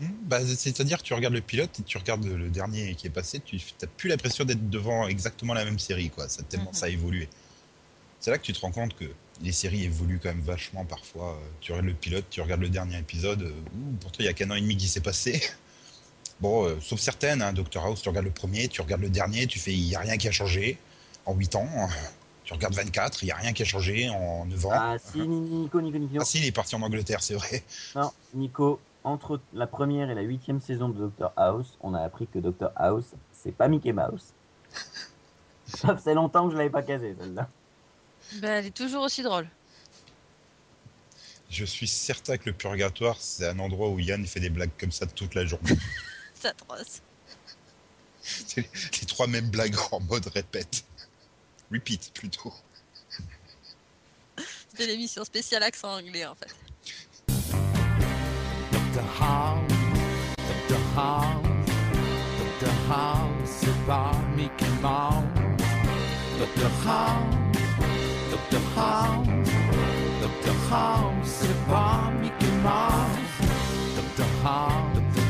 [0.00, 3.10] Hmm, Bah, C'est-à-dire que tu regardes le pilote et tu regardes le dernier qui est
[3.10, 6.28] passé, tu n'as plus l'impression d'être devant exactement la même série, quoi.
[6.28, 6.76] Ça, tellement Mhm.
[6.76, 7.28] ça a évolué.
[8.20, 9.04] C'est là que tu te rends compte que
[9.42, 11.40] les séries évoluent quand même vachement parfois.
[11.60, 14.32] Tu regardes le pilote, tu regardes le dernier épisode, euh, ouh, pourtant il y a
[14.32, 15.40] qu'un an et demi qui s'est passé.
[16.38, 19.46] Bon, euh, sauf certaines, hein, Doctor House, tu regardes le premier, tu regardes le dernier,
[19.46, 20.76] tu fais il n'y a rien qui a changé
[21.24, 21.68] en 8 ans.
[22.44, 24.70] Tu regardes 24, il n'y a rien qui a changé en 9 ans.
[24.72, 26.18] Ah si, Nico, Nico, Nico.
[26.20, 27.64] Ah si, il est parti en Angleterre, c'est vrai.
[27.96, 32.26] Non, Nico, entre la première et la huitième saison de Doctor House, on a appris
[32.26, 34.34] que Doctor House, c'est pas Mickey Mouse.
[35.66, 37.48] Ça faisait longtemps que je l'avais pas casé, celle-là.
[38.40, 39.48] Ben, elle est toujours aussi drôle.
[41.48, 44.90] Je suis certain que le purgatoire, c'est un endroit où Yann fait des blagues comme
[44.90, 45.76] ça toute la journée.
[46.34, 47.00] C'est atroce.
[48.20, 48.68] C'est
[49.00, 50.84] les trois mêmes blagues en mode répète.
[51.72, 52.52] Repeat plutôt.
[54.68, 56.54] C'était l'émission spéciale accent anglais en fait.
[59.26, 59.34] Dr.
[59.34, 59.72] House,
[60.36, 60.82] Dr.
[60.94, 61.42] House,
[62.60, 62.74] Dr.
[62.88, 65.24] House, c'est pas Mickey Mouse.
[66.38, 66.70] Dr.
[66.86, 67.34] House,
[68.30, 68.62] Dr.
[68.76, 69.26] House,
[70.22, 70.54] Dr.
[70.70, 73.48] House, c'est pas Mickey Mouse.
[73.96, 74.28] Dr.
[74.44, 75.26] House, Dr.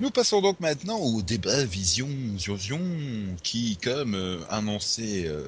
[0.00, 2.08] Nous passons donc maintenant au débat Vision
[2.38, 2.80] Ziozion
[3.42, 5.46] qui, comme euh, annoncé, euh,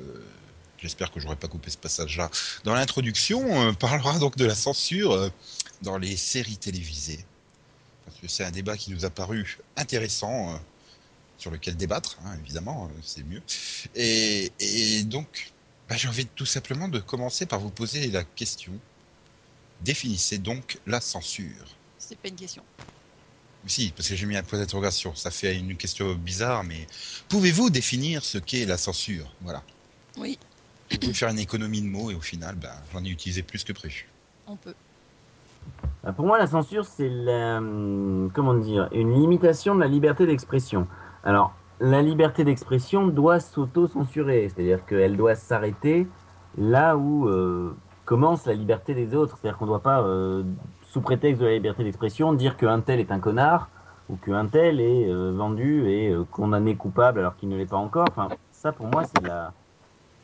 [0.77, 2.31] j'espère que j'aurais pas coupé ce passage-là,
[2.63, 5.31] dans l'introduction, euh, parlera donc de la censure
[5.81, 7.25] dans les séries télévisées.
[8.05, 10.61] Parce que c'est un débat qui nous a paru intéressant,
[11.39, 13.43] sur lequel débattre, hein, évidemment, c'est mieux.
[13.95, 15.51] Et, et donc,
[15.89, 18.73] bah, j'ai envie tout simplement de commencer par vous poser la question.
[19.81, 21.79] Définissez donc la censure.
[21.97, 22.63] C'est pas une question.
[23.67, 25.15] Si, parce que j'ai mis un point d'interrogation.
[25.15, 26.87] Ça fait une question bizarre, mais
[27.29, 29.33] pouvez-vous définir ce qu'est la censure?
[29.43, 29.63] Voilà.
[30.19, 30.39] Oui,
[30.91, 33.63] Je pouvais faire une économie de mots et au final, ben, j'en ai utilisé plus
[33.65, 34.09] que prévu.
[34.47, 34.75] on peut.
[36.05, 40.27] Euh, Pour moi, la censure, c'est la, hum, comment dire, une limitation de la liberté
[40.27, 40.89] d'expression.
[41.25, 46.07] Alors, la liberté d'expression doit s'auto-censurer, c'est-à-dire qu'elle doit s'arrêter
[46.59, 49.39] là où euh, commence la liberté des autres.
[49.41, 50.43] C'est-à-dire qu'on ne doit pas, euh,
[50.93, 53.71] sous prétexte de la liberté d'expression, dire qu'un tel est un connard
[54.11, 57.79] ou qu'un tel est euh, vendu et euh, condamné coupable alors qu'il ne l'est pas
[57.79, 58.05] encore.
[58.11, 59.55] Enfin, ça, pour moi, c'est de la,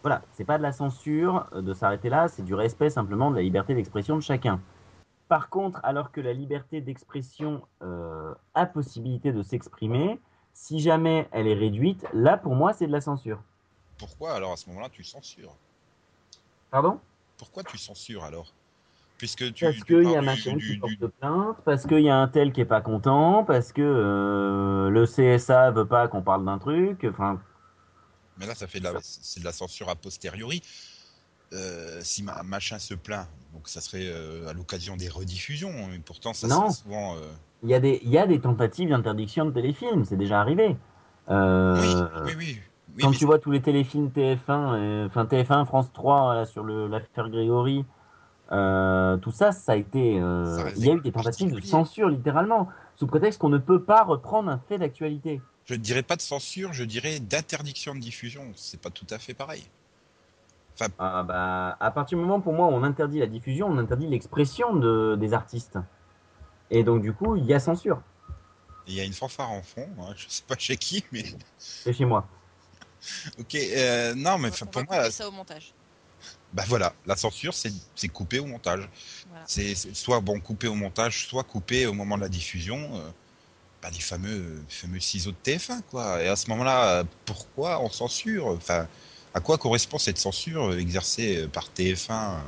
[0.03, 3.37] voilà, c'est pas de la censure euh, de s'arrêter là, c'est du respect simplement de
[3.37, 4.61] la liberté d'expression de chacun.
[5.29, 10.21] Par contre, alors que la liberté d'expression euh, a possibilité de s'exprimer,
[10.53, 13.41] si jamais elle est réduite, là pour moi c'est de la censure.
[13.99, 15.55] Pourquoi alors à ce moment-là tu censures?
[16.71, 17.01] Pardon?
[17.39, 18.53] Pourquoi tu censures alors?
[19.19, 19.65] Puisque tu.
[19.65, 22.17] Parce qu'il y a machin du- qui du- porte du- plainte, parce qu'il y a
[22.17, 26.45] un tel qui est pas content, parce que euh, le CSA veut pas qu'on parle
[26.45, 27.05] d'un truc.
[27.11, 27.41] Enfin,
[28.39, 30.63] Mais là, ça fait de la, c'est de la censure a posteriori.
[31.53, 35.73] Euh, si ma, machin se plaint, donc ça serait euh, à l'occasion des rediffusions.
[35.95, 36.71] Et pourtant, ça Non.
[36.71, 37.17] souvent.
[37.65, 40.77] il y a des, il y a des tentatives d'interdiction de téléfilms, c'est déjà arrivé.
[41.29, 42.59] Oui, oui, oui.
[42.97, 46.63] oui, quand tu vois tous les téléfilms TF1, euh, enfin TF1, France 3 là, sur
[46.65, 47.85] le- l'affaire Grégory,
[48.53, 50.19] euh, tout ça, ça a été.
[50.21, 53.59] euh, Ça il y a eu des tentatives de censure littéralement, sous prétexte qu'on ne
[53.59, 55.41] peut pas reprendre un fait d'actualité.
[55.67, 58.43] Je ne dirais pas de censure, je dirais d'interdiction de diffusion.
[58.57, 59.65] C'est pas tout à fait pareil.
[60.99, 64.07] Ah bah, à partir du moment pour moi où on interdit la diffusion, on interdit
[64.07, 65.77] l'expression de, des artistes.
[66.71, 68.01] Et donc du coup, il y a censure.
[68.87, 71.25] Il y a une fanfare en fond, hein, je sais pas chez qui, mais
[71.59, 72.27] C'est chez moi.
[73.39, 73.55] ok.
[73.57, 75.75] euh, non, mais On enfin, va pour moi, ça au montage.
[76.53, 78.89] Bah voilà, la censure, c'est c'est coupé au montage.
[79.29, 79.45] Voilà.
[79.47, 82.79] C'est soit bon coupé au montage, soit coupé au moment de la diffusion.
[82.97, 83.11] euh,
[83.83, 86.23] bah, les fameux fameux ciseaux de TF1 quoi.
[86.23, 88.47] Et à ce moment-là, pourquoi on censure?
[88.49, 88.89] Enfin,
[89.35, 92.39] à quoi correspond cette censure exercée par TF1 euh?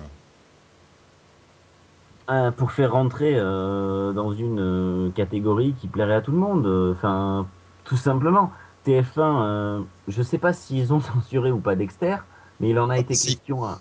[2.31, 6.95] Euh, pour faire rentrer euh, dans une catégorie qui plairait à tout le monde.
[6.97, 7.49] Enfin,
[7.85, 8.53] tout simplement.
[8.87, 12.17] TF1, euh, je sais pas s'ils ont censuré ou pas Dexter,
[12.61, 13.37] mais il en a été Si.
[13.37, 13.65] question.
[13.65, 13.81] à-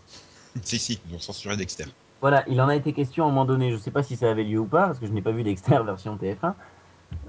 [0.64, 1.86] Si si, ils ont censuré Dexter.
[2.22, 3.72] Voilà, il en a été question à un moment donné.
[3.72, 5.44] Je sais pas si ça avait lieu ou pas, parce que je n'ai pas vu
[5.44, 6.54] Dexter version TF1.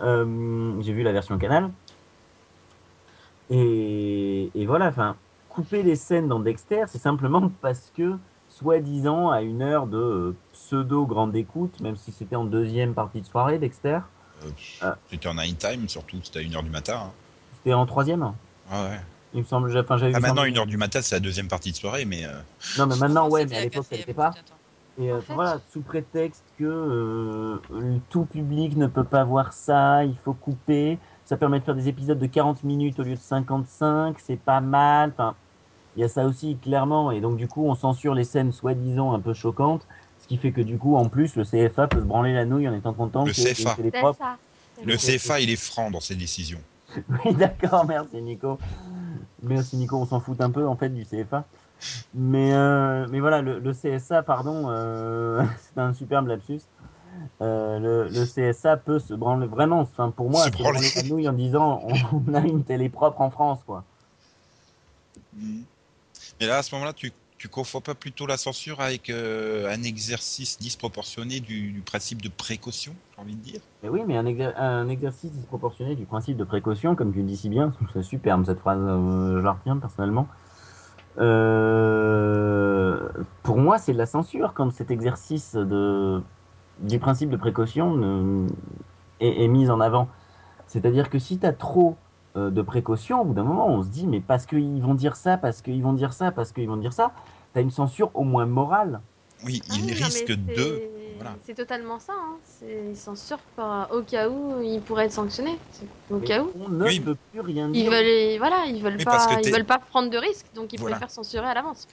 [0.00, 1.70] Euh, J'ai vu la version Canal.
[3.50, 5.16] Et, et voilà, enfin,
[5.48, 8.16] couper les scènes dans Dexter, c'est simplement parce que,
[8.48, 13.20] soi-disant, à une heure de euh, pseudo grande écoute, même si c'était en deuxième partie
[13.20, 14.00] de soirée, Dexter,
[14.42, 14.96] Euh, Ah.
[15.10, 17.00] C'était en night time, surtout, c'était à 1h du matin.
[17.06, 17.10] hein.
[17.58, 18.32] c'était en troisième.
[18.70, 19.00] Ah ouais.
[19.34, 21.76] Il me semble, enfin, j'avais Ah, maintenant, 1h du matin, c'est la deuxième partie de
[21.76, 22.32] soirée, mais euh,
[22.78, 24.30] Non, mais maintenant, ouais, mais à l'époque, ça n'était pas.
[24.30, 24.52] peut-être.
[25.00, 27.56] Et euh, En fait- voilà, sous prétexte que euh,
[28.10, 30.98] tout public ne peut pas voir ça, il faut couper.
[31.24, 34.60] Ça permet de faire des épisodes de 40 minutes au lieu de 55, c'est pas
[34.60, 35.10] mal.
[35.14, 35.36] Enfin,
[35.96, 37.12] il y a ça aussi, clairement.
[37.12, 39.86] Et donc, du coup, on censure les scènes soi-disant un peu choquantes.
[40.22, 42.68] Ce qui fait que, du coup, en plus, le CFA peut se branler la nouille
[42.68, 43.74] en étant content Le que CFA.
[43.76, 44.36] que les ça.
[44.84, 44.96] le.
[44.96, 46.60] CFA, il est franc dans ses décisions.
[47.24, 48.58] Oui, d'accord, merci Nico.
[49.42, 51.44] Merci Nico, on s'en fout un peu en fait du CFA.
[52.14, 55.42] Mais, euh, mais voilà, le, le CSA, pardon, euh,
[55.74, 56.60] c'est un superbe lapsus.
[57.40, 61.32] Euh, le, le CSA peut se branler vraiment, enfin pour moi, Se branler nouille en
[61.32, 63.84] disant on, on a une télé propre en France, quoi.
[66.40, 69.82] Mais là, à ce moment-là, tu, tu confonds pas plutôt la censure avec euh, un
[69.82, 73.60] exercice disproportionné du, principe de précaution, j'ai envie de dire?
[73.82, 77.38] Oui, mais un, exer- un exercice disproportionné du principe de précaution, comme tu le dis
[77.38, 80.28] si bien, c'est superbe cette phrase, euh, je la retiens personnellement.
[81.18, 83.08] Euh,
[83.42, 88.46] pour moi, c'est de la censure quand cet exercice du principe de précaution
[89.18, 90.08] est, est mis en avant.
[90.66, 91.96] C'est-à-dire que si tu as trop
[92.36, 95.36] de précautions, au bout d'un moment, on se dit, mais parce qu'ils vont dire ça,
[95.36, 97.12] parce qu'ils vont dire ça, parce qu'ils vont dire ça,
[97.52, 99.00] tu as une censure au moins morale.
[99.44, 100.54] Oui, Ah il oui, risque de.
[100.54, 101.36] c'est- voilà.
[101.44, 102.12] C'est totalement ça.
[102.14, 102.36] Hein.
[102.44, 105.58] C'est- Ils censurent par- au cas où ils pourraient être sanctionnés.
[105.70, 106.50] C'est Au Mais cas où.
[106.54, 107.00] on ne Oui.
[107.00, 107.90] peut plus rien Ils dire.
[107.90, 110.96] veulent, voilà, ils veulent pas, ils veulent pas prendre de risques, donc ils Voilà.
[110.96, 111.86] préfèrent censurer à l'avance.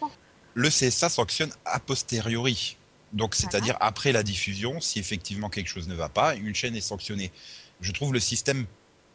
[0.53, 2.77] Le CSA sanctionne a posteriori.
[3.13, 6.81] Donc, c'est-à-dire après la diffusion, si effectivement quelque chose ne va pas, une chaîne est
[6.81, 7.31] sanctionnée.
[7.79, 8.65] Je trouve le système.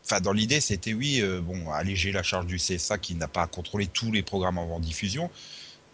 [0.04, 3.42] Enfin, dans l'idée, c'était oui, euh, bon, alléger la charge du CSA qui n'a pas
[3.42, 5.30] à contrôler tous les programmes avant diffusion.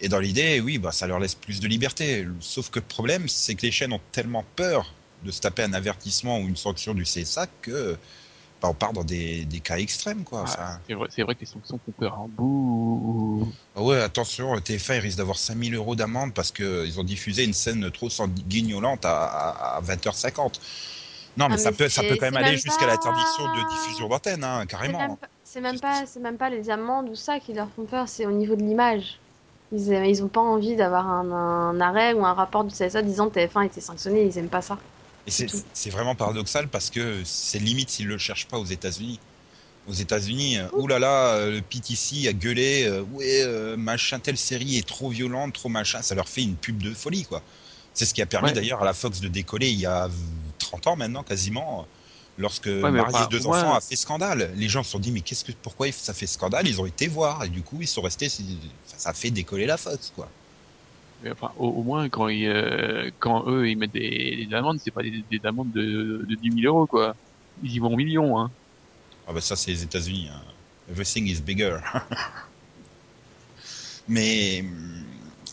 [0.00, 2.26] Et dans l'idée, oui, bah, ça leur laisse plus de liberté.
[2.40, 4.94] Sauf que le problème, c'est que les chaînes ont tellement peur
[5.24, 7.96] de se taper un avertissement ou une sanction du CSA que
[8.62, 10.44] bah, on part dans des, des cas extrêmes, quoi.
[10.46, 12.14] Ah, Enfin, c'est vrai, c'est vrai que les sanctions font peur.
[12.14, 12.26] Hein.
[12.30, 13.52] Bouh.
[13.74, 17.52] Ah ouais, attention, TF1 il risque d'avoir 5000 euros d'amende parce qu'ils ont diffusé une
[17.52, 20.54] scène trop sanguignolante à, à, à 20h50.
[21.38, 23.44] Non, mais, Ah, ça, mais peut, ça peut quand même aller même jusqu'à pas- l'interdiction
[23.54, 24.98] de diffusion d'antenne, hein, C'est carrément.
[24.98, 28.08] même, c'est même pas, c'est même pas les amendes ou ça qui leur font peur,
[28.08, 29.18] c'est au niveau de l'image.
[29.72, 33.28] Ils, ils ont pas envie d'avoir un, un arrêt ou un rapport du CSA disant
[33.30, 34.78] TF1 était sanctionné, ils aiment pas ça.
[35.26, 39.20] Et c'est vraiment paradoxal parce que c'est limite s'ils le cherchent pas aux États-Unis.
[39.86, 44.76] Aux États-Unis, euh, oulala, euh, le PTC a gueulé, euh, ouais, euh, machin, telle série
[44.76, 47.42] est trop violente, trop machin, ça leur fait une pub de folie, quoi.
[47.94, 48.54] C'est ce qui a permis Ouais.
[48.54, 50.08] d'ailleurs à la Fox de décoller il y a
[50.58, 51.86] 30 ans maintenant, quasiment,
[52.38, 54.52] lorsque enfin, et deux moi- enfants a fait scandale.
[54.56, 56.66] Les gens se sont dit, mais qu'est-ce que, pourquoi ça fait scandale?
[56.68, 59.76] Ils ont été voir, et du coup, ils sont restés, ça a fait décoller la
[59.76, 60.28] Fox, quoi.
[61.22, 64.78] Mais enfin, au, au moins, quand, ils, euh, quand eux, ils mettent des, des amendes,
[64.82, 67.16] c'est pas des, des amendes de, de 10 000 euros, quoi.
[67.62, 68.50] Ils y vont en millions, hein.
[69.26, 70.28] Ah bah ça c'est les États-Unis.
[70.32, 70.40] hein.
[70.90, 71.78] Everything is bigger.
[74.08, 74.64] mais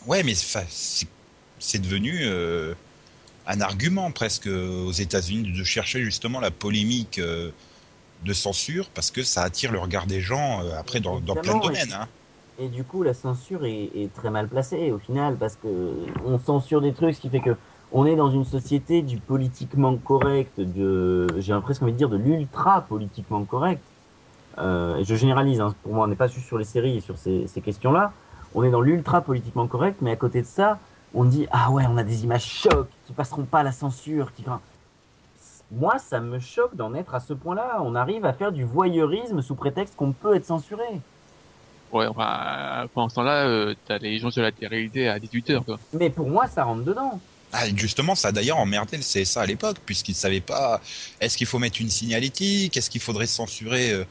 [0.06, 2.74] ouais, mais c'est devenu euh,
[3.46, 7.50] un argument presque aux États-Unis de chercher justement la polémique euh,
[8.24, 11.56] de censure parce que ça attire le regard des gens euh, après dans, dans plein
[11.56, 11.92] de domaines.
[11.92, 12.08] Hein.
[12.58, 15.68] Et du coup, la censure est, est très mal placée au final parce que
[16.24, 17.56] on censure des trucs, ce qui fait que
[17.92, 22.16] on est dans une société du politiquement correct, de, j'ai presque envie de dire de
[22.16, 23.80] l'ultra politiquement correct.
[24.58, 27.16] Euh, je généralise, hein, pour moi, on n'est pas juste sur les séries et sur
[27.16, 28.12] ces, ces questions-là.
[28.54, 30.80] On est dans l'ultra politiquement correct, mais à côté de ça,
[31.14, 34.44] on dit ah ouais, on a des images chocs qui passeront pas la censure, qui
[35.70, 37.80] Moi, ça me choque d'en être à ce point-là.
[37.82, 40.84] On arrive à faire du voyeurisme sous prétexte qu'on peut être censuré.
[41.92, 45.78] Ouais, enfin, pendant ce temps-là, euh, t'as les gens sur la réalité à 18h, quoi.
[45.92, 47.20] Mais pour moi, ça rentre dedans.
[47.52, 50.80] Ah, justement, ça a d'ailleurs emmerdé le CSA à l'époque, puisqu'ils ne savaient pas
[51.20, 54.04] est-ce qu'il faut mettre une signalétique, est-ce qu'il faudrait censurer euh,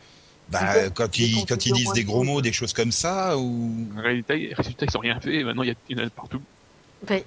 [0.49, 3.87] bah, quand, ils, quand ils disent des gros mots, des choses comme ça, ou.
[3.97, 5.43] En réalité, résultats, ils sont rien fait.
[5.43, 6.41] Maintenant, il y, a- il y en a partout.
[7.09, 7.25] Ouais.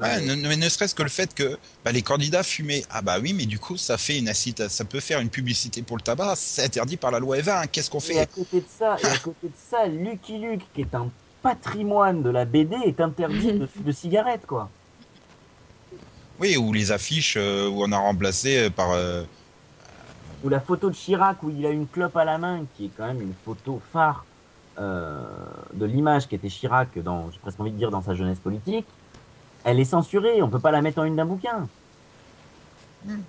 [0.00, 2.84] Ouais, ne, ne- ne serait-ce que le fait que bah, les candidats fumaient.
[2.88, 5.82] Ah bah oui, mais du coup, ça fait une incita- ça peut faire une publicité
[5.82, 7.60] pour le tabac, c'est interdit par la loi Eva.
[7.60, 7.66] hein.
[7.66, 10.70] Qu'est-ce qu'on Et à fait côté de ça, et à côté de ça, Lucky Luke,
[10.74, 14.74] qui est un patrimoine de la BD, est interdit de, de cigarettes, quoi.
[16.38, 18.90] Oui, ou les affiches euh, où on a remplacé euh, par.
[18.92, 19.24] euh,
[20.42, 22.92] Ou la photo de Chirac où il a une clope à la main, qui est
[22.92, 24.26] quand même une photo phare
[24.78, 28.40] euh, de l'image qui était Chirac dans, j'ai presque envie de dire, dans sa jeunesse
[28.40, 28.88] politique.
[29.64, 31.68] Elle est censurée, on peut pas la mettre en une d'un bouquin.
[33.04, 33.20] Hmm.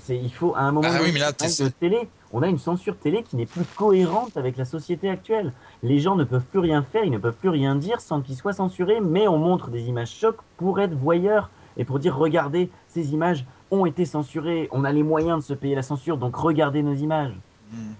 [0.00, 2.48] C'est, il faut à un moment Ah donné, oui, mais là, de télé, on a
[2.48, 5.52] une censure télé qui n'est plus cohérente avec la société actuelle.
[5.82, 8.36] Les gens ne peuvent plus rien faire, ils ne peuvent plus rien dire sans qu'ils
[8.36, 12.70] soient censurés, mais on montre des images chocs pour être voyeurs et pour dire regardez,
[12.88, 16.36] ces images ont été censurées, on a les moyens de se payer la censure, donc
[16.36, 17.34] regardez nos images.
[17.72, 17.92] Hmm.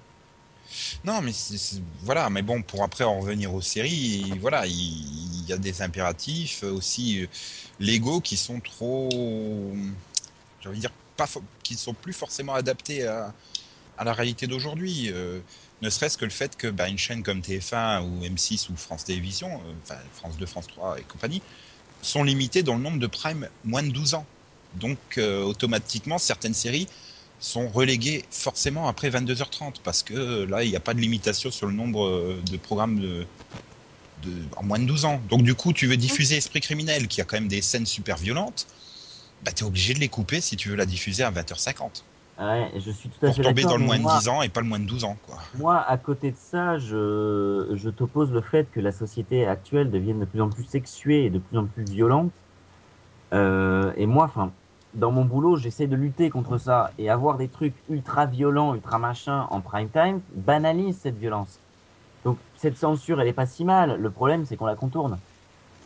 [1.04, 1.32] Non, mais
[2.02, 6.62] voilà, mais bon, pour après en revenir aux séries, voilà, il, y a des impératifs
[6.64, 7.26] aussi euh,
[7.78, 9.08] légaux qui sont trop,
[10.60, 11.28] j'ai envie de dire, pas,
[11.62, 13.34] qui ne sont plus forcément adaptés à,
[14.04, 15.10] la réalité d'aujourd'hui.
[15.10, 15.40] euh,
[15.82, 19.04] ne serait-ce que le fait que bah, une chaîne comme TF1 ou M6 ou France
[19.04, 21.42] Télévisions, euh, enfin France 2, France 3 et compagnie,
[22.02, 24.26] sont limitées dans le nombre de primes moins de 12 ans.
[24.74, 26.86] Donc automatiquement, certaines séries
[27.38, 31.50] sont relégués forcément après 22h30 parce que euh, là il n'y a pas de limitation
[31.50, 33.26] sur le nombre euh, de programmes de,
[34.18, 35.20] de en moins de 12 ans.
[35.28, 38.16] Donc du coup tu veux diffuser Esprit criminel qui a quand même des scènes super
[38.16, 38.66] violentes,
[39.42, 42.04] bah t'es obligé de les couper si tu veux la diffuser à 20h50
[42.38, 44.42] Ouais, je suis tout à pour fait tomber dans le moins de moi- 10 ans
[44.42, 45.38] et pas le moins de 12 ans quoi.
[45.52, 50.20] Moi, à côté de ça, je, je t'oppose le fait que la société actuelle devienne
[50.20, 52.44] de plus en plus sexuée et de plus en plus violente.
[53.34, 54.58] Euh, et moi, enfin,
[54.96, 58.98] dans mon boulot, j'essaie de lutter contre ça et avoir des trucs ultra violents, ultra
[58.98, 61.58] machin en prime time banalise cette violence.
[62.24, 64.00] Donc cette censure, elle est pas si mal.
[64.00, 65.18] Le problème, c'est qu'on la contourne.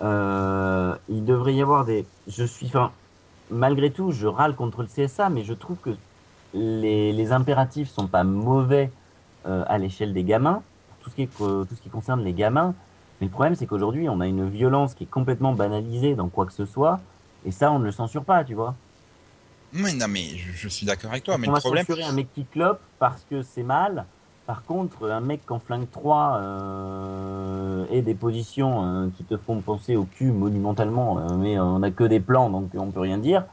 [0.01, 2.07] Euh, il devrait y avoir des.
[2.29, 2.93] Je suis, enfin,
[3.51, 5.91] malgré tout, je râle contre le CSA, mais je trouve que
[6.55, 8.91] les, les impératifs sont pas mauvais
[9.47, 10.63] euh, à l'échelle des gamins,
[11.01, 12.75] tout tout ce qui concerne les gamins.
[13.21, 16.47] Mais le problème, c'est qu'aujourd'hui, on a une violence qui est complètement banalisée dans quoi
[16.47, 17.01] que ce soit,
[17.45, 18.77] et ça, on ne le censure pas, tu vois.
[19.73, 22.05] Mais non mais je, je suis d'accord avec toi, mais on le va problème censurer
[22.05, 24.07] un mec qui clope parce que c'est mal.
[24.47, 29.37] Par contre, un mec qui en flingue 3 euh, et des positions euh, qui te
[29.37, 32.99] font penser au cul monumentalement, euh, mais on n'a que des plans, donc on peut
[32.99, 33.45] rien dire.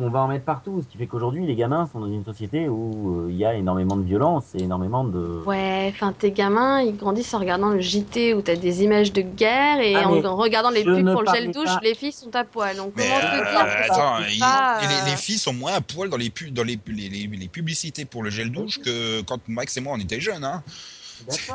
[0.00, 2.68] On va en mettre partout, ce qui fait qu'aujourd'hui, les gamins sont dans une société
[2.68, 5.42] où euh, il y a énormément de violence et énormément de...
[5.44, 9.22] Ouais, enfin tes gamins, ils grandissent en regardant le JT où t'as des images de
[9.22, 12.12] guerre et Ah, en mais regardant les pubs pour le gel douche, pas- les filles
[12.12, 12.76] sont à poil.
[12.76, 15.52] Donc Mais comment te euh, dire que attends, il- pas, les, euh, les filles sont
[15.52, 18.52] moins à poil dans les, pu- dans les, les, les, les publicités pour le gel
[18.52, 20.44] douche que quand Max et moi on était jeunes.
[20.44, 20.62] Hein.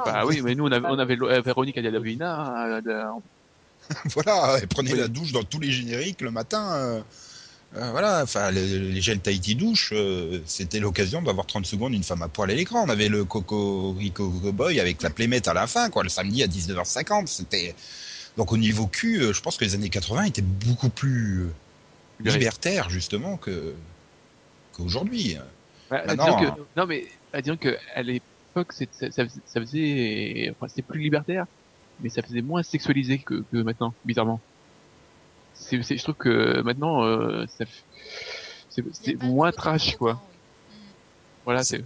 [0.06, 2.66] Bah oui, mais nous, on avait, on avait euh, Véronique Adiadavina.
[2.68, 3.04] Euh, de-
[4.14, 5.00] voilà, elle prenait Oui.
[5.00, 7.02] la douche dans tous les génériques le matin.
[7.76, 12.04] Euh, voilà, enfin, les, les gels Tahiti douche, euh, c'était l'occasion d'avoir 30 secondes une
[12.04, 12.84] femme à poil à l'écran.
[12.86, 16.44] On avait le Coco Rico Boy avec la playmate à la fin, quoi, le samedi
[16.44, 17.28] à 19h50.
[17.28, 17.76] C'était
[18.38, 21.48] donc au niveau cul, euh, je pense que les années 80 étaient beaucoup plus
[22.20, 23.74] libertaires justement que
[24.74, 25.38] qu'aujourd'hui.
[25.92, 26.52] Ouais, Bah disons non.
[26.56, 31.46] que, non, mais euh, disons que à l'époque, ça, ça faisait, enfin, c'était plus libertaire,
[32.00, 34.42] mais ça faisait moins sexualisé que, que maintenant, bizarrement.
[35.54, 37.66] C'est, c'est- je trouve que maintenant, euh, ça,
[38.70, 38.84] c'est,
[39.22, 40.22] a moins trash, quoi.
[40.30, 40.36] oui.
[40.76, 40.80] Mm.
[41.46, 41.86] Voilà, C'est- c'est,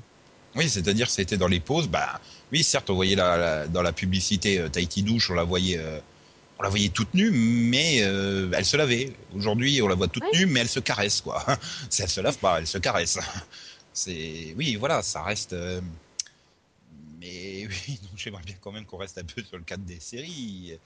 [0.56, 1.88] Oui, c'est-à-dire c'était dans les pauses.
[1.88, 2.20] Bah
[2.52, 5.78] oui, certes, on voyait la, la- dans la publicité euh, Tahiti douche, on la voyait,
[5.78, 6.00] euh,
[6.60, 9.14] on la voyait toute nue, mais euh, elle se lavait.
[9.36, 10.40] Aujourd'hui, on la voit toute Oui.
[10.40, 11.46] nue, mais elle se caresse, quoi.
[11.90, 13.20] C'est- elle se lave pas, elle se caresse.
[13.94, 15.54] C'est oui, voilà, ça reste.
[15.54, 15.82] euh,
[17.20, 20.00] Mais oui, donc j'aimerais bien quand même qu'on reste un peu sur le cadre des
[20.00, 20.78] séries.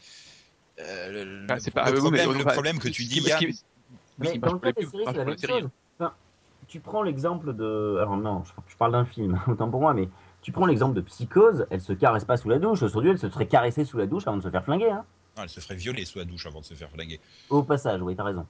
[0.81, 3.61] Euh, le, c'est pas, le oui, mais, problème, le enfin, problème que tu dis, qui-
[4.17, 5.69] Mais qui dans le cas des séries, marche c'est la pour même les séries, chose.
[5.99, 6.13] Enfin,
[6.67, 7.97] tu prends l'exemple de.
[7.99, 10.09] Alors non, je, je parle d'un film, autant pour moi, mais
[10.41, 12.81] tu prends l'exemple de Psychose, elle se caresse pas sous la douche.
[12.81, 14.89] Aujourd'hui, elle se serait caressée sous la douche avant de se faire flinguer.
[14.89, 15.05] Hein.
[15.37, 17.19] non, elle se ferait violer sous la douche avant de se faire flinguer.
[17.49, 18.45] Au passage, oui, t'as raison.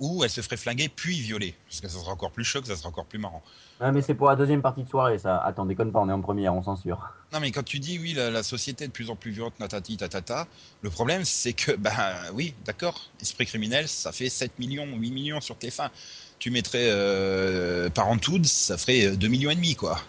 [0.00, 2.76] Ou elle se ferait flinguer puis violer, parce que ça sera encore plus choc, ça
[2.76, 3.42] sera encore plus marrant.
[3.80, 5.38] Ah, mais c'est pour la deuxième partie de soirée, ça.
[5.38, 7.00] Attends, déconne pas, on est en première, on censure.
[7.32, 9.58] Non, mais quand tu dis oui, la, la société est de plus en plus violente,
[9.60, 10.46] natati, tatata,
[10.82, 11.92] le problème c'est que, ben
[12.32, 15.90] oui, d'accord, esprit criminel, ça fait 7 millions, 8 millions sur TF1.
[16.38, 20.00] tu mettrais euh, Parenthood, ça ferait 2 millions et demi, quoi.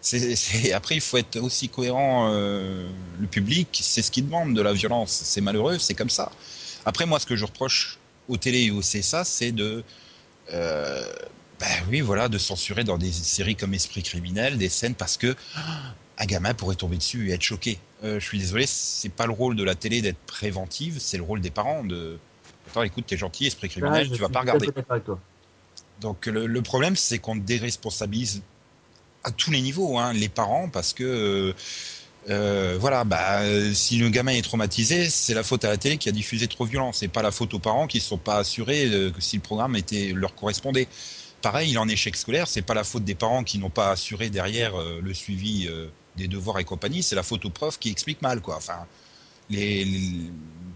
[0.00, 2.30] C'est- Après, il faut être aussi cohérent.
[2.32, 2.88] euh,
[3.20, 5.10] le public, c'est ce qui demande de la violence.
[5.24, 6.30] C'est malheureux, c'est comme ça.
[6.86, 7.97] Après, moi, ce que je reproche
[8.28, 9.82] aux télé et au CSA, c'est de,
[10.52, 11.04] euh,
[11.60, 15.34] ben oui, voilà, de censurer dans des séries comme Esprit criminel des scènes parce que
[15.56, 17.78] ah, un gamin pourrait tomber dessus et être choqué.
[18.04, 21.22] Euh, je suis désolé, c'est pas le rôle de la télé d'être préventive, c'est le
[21.24, 22.18] rôle des parents de.
[22.70, 24.68] Attends, écoute, t'es gentil, Esprit criminel, tu vas pas regarder.
[24.88, 25.18] avec toi.
[26.00, 28.42] Donc le, le problème, c'est qu'on déresponsabilise
[29.24, 31.52] à tous les niveaux hein, les parents parce que euh,
[32.28, 35.96] euh, voilà, bah, euh, si le gamin est traumatisé, c'est la faute à la télé
[35.98, 36.92] qui a diffusé trop violent.
[36.92, 39.42] C'est pas la faute aux parents qui ne sont pas assurés euh, que si le
[39.42, 40.88] programme était leur correspondait.
[41.42, 43.90] Pareil, il est en échec scolaire, c'est pas la faute des parents qui n'ont pas
[43.92, 45.68] assuré derrière euh, le suivi
[46.16, 48.56] des devoirs et compagnie, c'est la faute aux profs qui expliquent mal quoi.
[48.56, 48.86] Enfin,
[49.48, 50.32] les, les-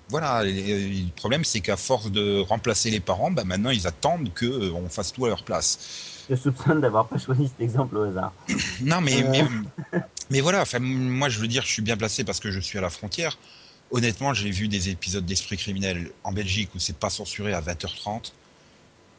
[0.09, 4.33] voilà, les- le problème c'est qu'à force de remplacer les parents, bah maintenant ils attendent
[4.35, 5.79] que euh, on fasse tout à leur place.
[6.31, 8.33] Je soupçonne d'avoir pas choisi cet exemple au hasard.
[8.83, 9.29] Non, mais, Euh.
[9.93, 10.01] mais,
[10.33, 12.81] mais voilà, moi je veux dire, je suis bien placé parce que je suis à
[12.81, 13.39] la frontière.
[13.91, 18.33] Honnêtement, j'ai vu des épisodes d'Esprit criminel en Belgique où c'est pas censuré à 20h30.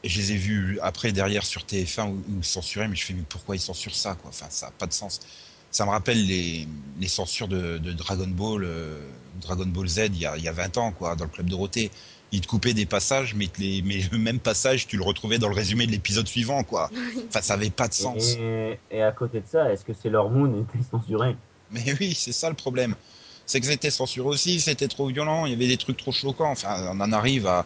[0.04, 3.22] Et je les ai vus après, derrière, sur TF1 où, censuré, mais je fais, mais
[3.30, 4.32] pourquoi ils censurent ça, quoi?
[4.32, 5.20] Enfin, ça n'a pas de sens.
[5.70, 6.68] Ça me rappelle les,
[7.00, 9.00] les censures de, de Dragon Ball, euh,
[9.40, 11.48] Dragon Ball Z il y, a, il y a 20 ans, quoi, dans le Club
[11.48, 11.92] Dorothée.
[12.34, 15.48] Ils te coupaient des passages, mais, les, mais le même passage, tu le retrouvais dans
[15.48, 16.90] le résumé de l'épisode suivant, quoi.
[17.30, 18.36] Enfin, ça avait pas de sens.
[18.40, 21.36] Et, et à côté de ça, est-ce que Sailor Moon était censuré?
[21.72, 22.96] Mais oui, c'est ça le problème.
[23.46, 26.52] C'est que c'était censuré aussi, c'était trop violent, il y avait des trucs trop choquants.
[26.52, 27.66] Enfin, on en arrive à.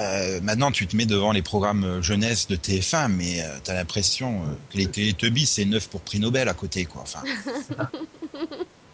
[0.00, 3.74] euh, maintenant, tu te mets devant les programmes euh, jeunesse de TF1, mais euh, t'as
[3.74, 7.02] l'impression euh, que les Télétubbies, c'est neuf pour prix Nobel à côté, quoi.
[7.02, 7.22] Enfin.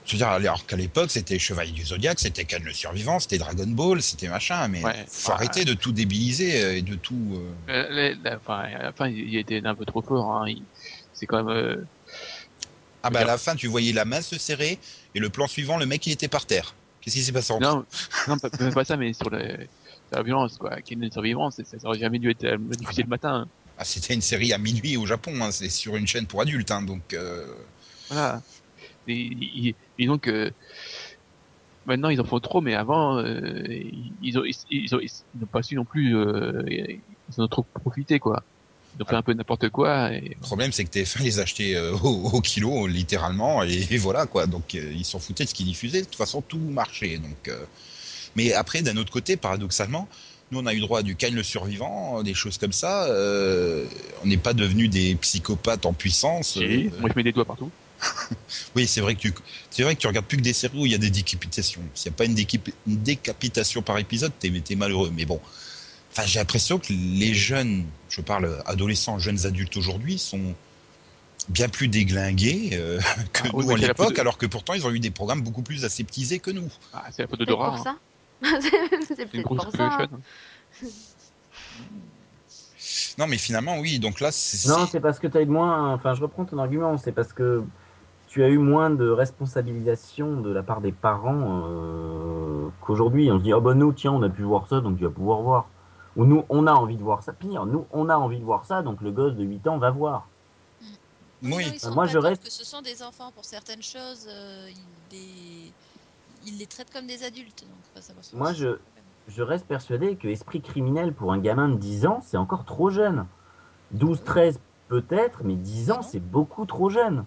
[0.07, 3.39] Je veux dire, alors qu'à l'époque, c'était Chevalier du Zodiaque, c'était Ken le Survivant, c'était
[3.39, 5.05] Dragon Ball, c'était machin, mais Ouais.
[5.09, 5.35] faut Ouais.
[5.37, 7.41] arrêter de tout débiliser euh, et de tout.
[7.69, 10.43] euh, Euh, les- enfin, à la fin, il était un peu trop fort.
[10.43, 10.53] Hein.
[11.15, 11.49] C'est quand même.
[11.57, 11.77] euh,
[13.03, 14.79] Ah bah à la fin, tu voyais la main se serrer
[15.15, 16.75] et le plan suivant, le mec il était par terre.
[17.01, 17.85] Qu'est-ce qui s'est passé entre Non,
[18.29, 20.81] non, pas, pas ça, mais sur, le, sur la violence, quoi.
[20.83, 23.47] Ken le survivant, ça aurait jamais dû être euh, diffusé le matin.
[23.77, 26.71] Ah, c'était une série à minuit au Japon, hein, c'est sur une chaîne pour adultes,
[26.71, 27.47] hein, donc euh,
[28.09, 28.43] Voilà.
[29.07, 30.51] Et, et- donc, euh,
[31.85, 35.47] maintenant, ils en font trop, mais avant, euh, ils, ont, ils, ils ont, ils n'ont
[35.47, 38.43] pas su non plus, euh, ils en ont trop profité, quoi.
[38.97, 41.75] Ils ont fait un peu n'importe quoi, et le problème c'est que TF1 les achetait
[41.75, 45.49] euh, au, au kilo, littéralement, et, et voilà quoi, donc euh, ils s'en foutaient de
[45.49, 47.19] ce qu'ils diffusaient, de toute façon tout marchait.
[47.19, 47.51] Donc,
[48.37, 50.09] Mais après, d'un autre côté, paradoxalement,
[50.51, 53.87] nous on a eu droit à du Kane le survivant, des choses comme ça, euh,
[54.23, 56.55] on n'est pas devenus des psychopathes en puissance.
[56.55, 57.71] si, euh, moi je mets des doigts partout.
[58.77, 59.35] Oui, c'est vrai que tu,
[59.71, 61.81] c'est vrai que tu regardes plus que des séries où il y a des décapitations.
[61.95, 65.11] S'il n'y a pas une, décap- une décapitation par épisode, t'es, t'es malheureux.
[65.15, 65.41] Mais bon,
[66.13, 70.55] enfin, j'ai l'impression que les jeunes, je parle adolescents, jeunes adultes aujourd'hui, sont
[71.49, 72.99] bien plus déglingués euh,
[73.33, 75.63] que Ah, nous à l'époque, de- alors que pourtant ils ont eu des programmes beaucoup
[75.63, 76.71] plus aseptisés que nous.
[76.93, 77.77] Ah, c'est la faute de C'est Dora.
[77.77, 77.99] pour hein.
[78.43, 78.59] ça.
[78.61, 79.85] c'est C'est une peut-être grosse pour ça.
[79.85, 80.09] hein.
[80.09, 80.21] production.
[83.19, 83.99] Non, mais finalement, oui.
[83.99, 85.95] Donc là, c'est, Non, c'est- c'est parce que tu as eu moins.
[85.95, 86.99] Enfin, je reprends ton argument.
[86.99, 87.63] C'est parce que
[88.35, 93.31] tu as eu moins de responsabilisation de la part des parents euh, qu'aujourd'hui.
[93.31, 95.11] On se dit, oh bah nous, tiens, on a pu voir ça, donc tu vas
[95.11, 95.67] pouvoir voir.
[96.17, 97.33] Ou nous, on a envie de voir ça.
[97.33, 99.93] Pire, nous, on a envie de voir ça, donc le gosse de 8 ans va
[99.93, 100.27] voir.
[101.45, 101.79] oui.
[101.85, 105.73] non, Moi, je reste- que ce sont des enfants pour certaines choses, euh, ils, les...
[106.45, 107.65] ils les traitent comme des adultes.
[107.95, 108.77] Donc, Moi, je-.
[109.29, 112.91] Je reste persuadé que esprit criminel pour un gamin de 10 ans, c'est encore trop
[112.91, 113.27] jeune.
[113.93, 117.25] 12, 13 peut-être, mais 10 ans, c'est beaucoup trop jeune.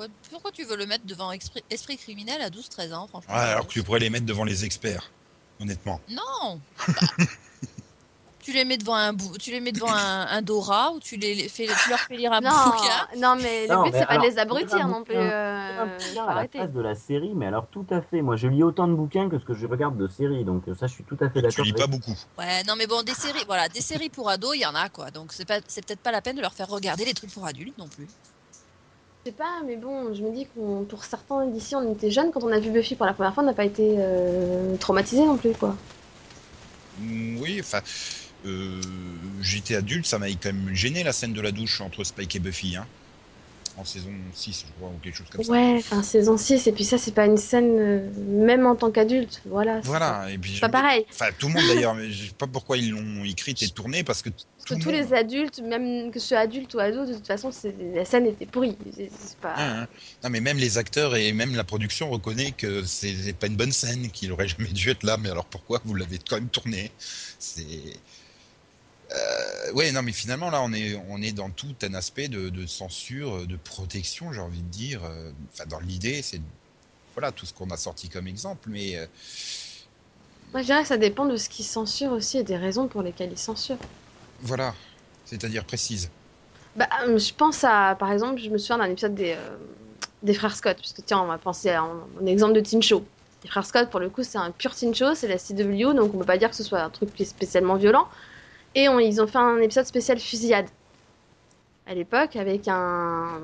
[0.00, 3.34] Pourquoi, pourquoi tu veux le mettre devant esprit, esprit criminel à 12-13 ans, franchement?
[3.34, 5.12] Ouais, alors que tu pourrais les mettre devant les experts,
[5.60, 6.00] honnêtement.
[6.08, 7.00] Non Bah,
[8.42, 11.18] Tu les mets devant un bou- tu les mets devant un, un Dora ou tu
[11.18, 13.06] les fais tu leur fais lire un Non, bouquin.
[13.18, 15.14] non, mais le Non, but c'est pas de les abrutir non plus.
[15.16, 18.22] euh, Un bouquin faut à la place de la série, mais alors tout à fait.
[18.22, 20.86] Moi, je lis autant de bouquins que ce que je regarde de séries, donc ça,
[20.86, 21.64] je suis tout à fait Tu d'accord.
[21.66, 22.18] lis avec- pas beaucoup.
[22.38, 24.88] Ouais, non mais bon, des séries, voilà, des séries pour ados, il y en a
[24.88, 25.10] quoi.
[25.10, 27.44] Donc c'est pas c'est peut-être pas la peine de leur faire regarder les trucs pour
[27.44, 28.08] adultes non plus.
[29.30, 32.42] Sais pas, mais bon, je me dis que pour certains d'ici, on était jeunes quand
[32.42, 35.38] on a vu Buffy pour la première fois, on n'a pas été euh, traumatisés non
[35.38, 35.78] plus, quoi.
[36.96, 37.82] Mm, Oui, enfin,
[38.44, 42.34] euh, j'étais adulte, ça m'a quand même gêné la scène de la douche entre Spike
[42.36, 42.90] et Buffy, hein,
[43.76, 45.52] en saison 6, je crois, ou quelque chose comme ça.
[45.52, 48.90] Ouais, enfin saison 6, et puis ça, c'est pas une scène, euh, même en tant
[48.90, 49.80] qu'adulte, voilà.
[49.82, 51.06] c'est Voilà, et puis Pas pareil.
[51.10, 54.04] Enfin, tout le monde d'ailleurs, mais je sais pas pourquoi ils l'ont écrite et tournée,
[54.04, 57.06] parce que Parce que tous monde- les adultes, même que ce soit adulte ou ado,
[57.06, 57.50] de toute façon,
[57.94, 58.76] la scène était pourrie.
[58.94, 59.54] C'est pas.
[59.56, 59.86] Hein.
[60.22, 63.72] Non, mais même les acteurs et même la production reconnaît que c'est pas une bonne
[63.72, 65.16] scène, qu'il aurait jamais dû être là.
[65.16, 66.90] Mais alors pourquoi vous l'avez quand même tourné
[67.38, 67.94] C'est
[69.12, 72.48] Euh, ouais, non, mais finalement, là, on est, on est dans tout un aspect de,
[72.48, 75.04] de censure, de protection, j'ai envie de dire.
[75.04, 76.40] Euh, Enfin, dans l'idée, c'est
[77.14, 79.06] voilà tout ce qu'on a sorti comme exemple, mais euh,
[80.52, 83.02] Moi, je dirais que ça dépend de ce qu'ils censurent aussi et des raisons pour
[83.02, 83.78] lesquelles ils censurent.
[84.40, 84.74] voilà,
[85.24, 86.10] c'est-à-dire précise.
[86.76, 89.56] Bah, euh, je pense à, par exemple, je me souviens d'un épisode des, euh,
[90.22, 93.04] des frères Scott, parce que tiens, on va penser à un, exemple de teen show.
[93.42, 96.14] Les frères Scott, pour le coup, c'est un pur teen show, c'est la CW, donc
[96.14, 98.08] on peut pas dire que ce soit un truc qui est spécialement violent.
[98.74, 100.66] Et on- ils ont fait un épisode spécial fusillade
[101.86, 103.40] à l'époque avec un,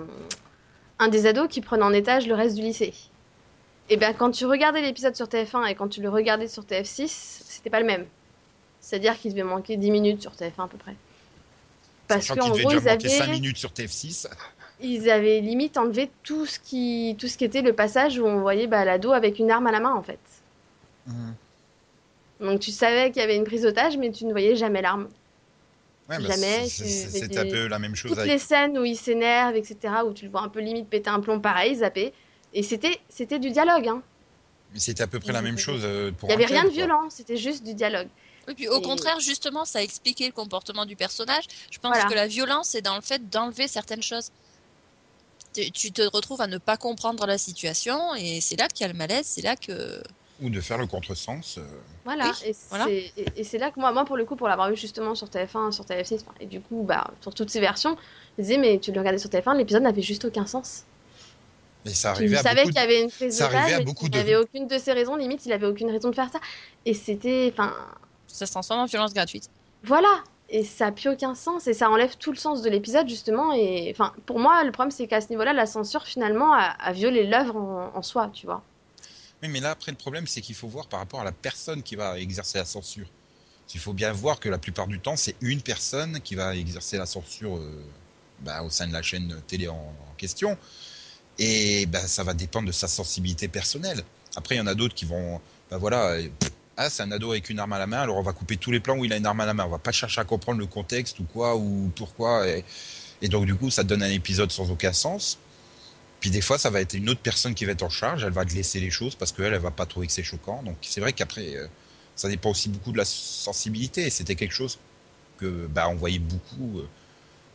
[0.99, 2.95] un des ados qui prenait en étage le reste du lycée.
[3.89, 7.09] Et bien, quand tu regardais l'épisode sur TF1 et quand tu le regardais sur TF6,
[7.09, 8.07] c'était pas le même.
[8.81, 10.95] C'est-à-dire qu'il devait manquer 10 minutes sur TF1 à peu près.
[12.09, 14.29] Parce qu'en gros, déjà ils manquer 5 avaient, minutes sur TF6.
[14.81, 18.41] ils avaient limite enlevé tout ce, qui, tout ce qui était le passage où on
[18.41, 20.19] voyait bah, l'ado avec une arme à la main en fait.
[22.41, 25.09] Donc tu savais qu'il y avait une prise d'otage, mais tu ne voyais jamais l'arme.
[26.09, 28.97] Ouais, bah, Jamais, c'est- un peu la même chose Toutes avec les scènes où il
[28.97, 29.77] s'énerve, etc.,
[30.07, 32.13] où tu le vois un peu limite péter un plomb, pareil, zappé.
[32.55, 33.89] Et c'était, c'était du dialogue.
[33.89, 34.03] Hein.
[34.73, 36.69] Mais c'était à peu près la même chose euh, pour Il n'y avait rien de
[36.69, 36.77] quoi.
[36.77, 38.09] violent, c'était juste du dialogue.
[38.49, 41.45] Et puis au Et- contraire, justement, ça a expliqué le comportement du personnage.
[41.73, 42.09] Je pense Voilà.
[42.09, 44.31] que la violence est dans le fait d'enlever certaines choses.
[45.55, 48.89] Tu tu te retrouves à ne pas comprendre la situation et c'est là qu'il y
[48.89, 50.01] a le malaise, c'est là que...
[50.43, 51.59] Ou de faire le contresens.
[51.59, 51.63] euh,
[52.05, 52.85] Voilà, Oui, et voilà.
[52.85, 55.15] c'est et- et c'est là que moi, moi, pour le coup, pour l'avoir vu justement
[55.15, 57.97] sur TF1, sur TF6, enfin, et du coup, bah, sur toutes ces versions,
[58.39, 60.85] je disais, mais tu le regardais sur TF1, l'épisode n'avait juste aucun sens.
[61.85, 62.93] Mais ça Tu arrivait à savais beaucoup qu'il y de...
[62.93, 65.53] avait une prise ça mais beaucoup il de- n'avait aucune de ses raisons, limite, il
[65.53, 66.41] avait aucune raison de faire ça.
[66.85, 67.75] Et c'était, enfin,
[68.29, 69.49] ça se transforme en violence gratuite.
[69.85, 70.09] voilà.
[70.49, 73.53] Et ça n'a plus aucun sens, et ça enlève tout le sens de l'épisode, justement.
[73.53, 76.93] Et enfin, pour moi, le problème, c'est qu'à ce niveau-là, la censure, finalement, a, a
[76.93, 78.63] violé l'œuvre en, en soi, tu vois.
[79.43, 81.83] Oui, mais là, après, le problème, c'est qu'il faut voir par rapport à la personne
[81.83, 83.07] qui va exercer la censure.
[83.75, 86.97] Il faut bien voir que la plupart du temps, c'est une personne qui va exercer
[86.97, 87.85] la censure euh,
[88.41, 90.57] bah, au sein de la chaîne télé en, question.
[91.39, 94.03] Et bah, ça va dépendre de sa sensibilité personnelle.
[94.37, 96.29] Après, il y en a d'autres qui vont, bah voilà, euh,
[96.79, 98.71] ah, c'est un ado avec une arme à la main, alors on va couper tous
[98.71, 99.67] les plans où il a une arme à la main.
[99.67, 102.47] On va pas chercher à comprendre le contexte ou quoi, ou pourquoi.
[102.49, 105.39] Et donc, du coup, ça donne un épisode sans aucun sens.
[106.21, 108.33] Puis des fois, ça va être une autre personne qui va être en charge, elle
[108.33, 110.63] va laisser les choses parce qu'elle, elle va pas trouver que c'est choquant.
[110.63, 111.67] Donc c'est vrai qu'après, euh,
[112.15, 114.09] ça dépend aussi beaucoup de la sensibilité.
[114.11, 114.79] C'était quelque chose
[115.39, 116.89] que bah, on voyait beaucoup euh,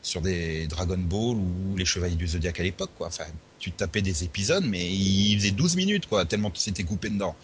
[0.01, 2.91] sur des Dragon Ball ou les Chevaliers du Zodiac à l'époque.
[2.99, 3.25] Enfin,
[3.59, 7.35] tu tapais des épisodes, mais ils faisaient 12 minutes, quoi, tellement c'était coupé dedans.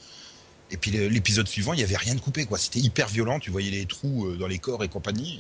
[0.70, 2.58] Et puis l'épisode suivant, il y avait rien de coupé, quoi.
[2.58, 5.40] C'était hyper violent, tu voyais les trous euh, dans les corps et compagnie.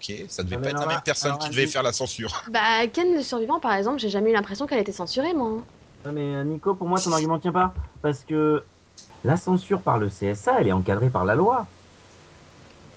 [0.00, 2.44] Ok, ça devait Ah, pas être la même personne alors qui devait faire la censure.
[2.50, 5.48] Bah, Ken le survivant, par exemple, j'ai jamais eu l'impression qu'elle était censurée, moi.
[5.58, 5.64] hein.
[6.06, 7.74] Ouais, mais euh, Nico, pour moi, ton argument tient pas.
[8.00, 8.62] Parce que
[9.24, 11.66] la censure par le CSA, elle est encadrée par la loi.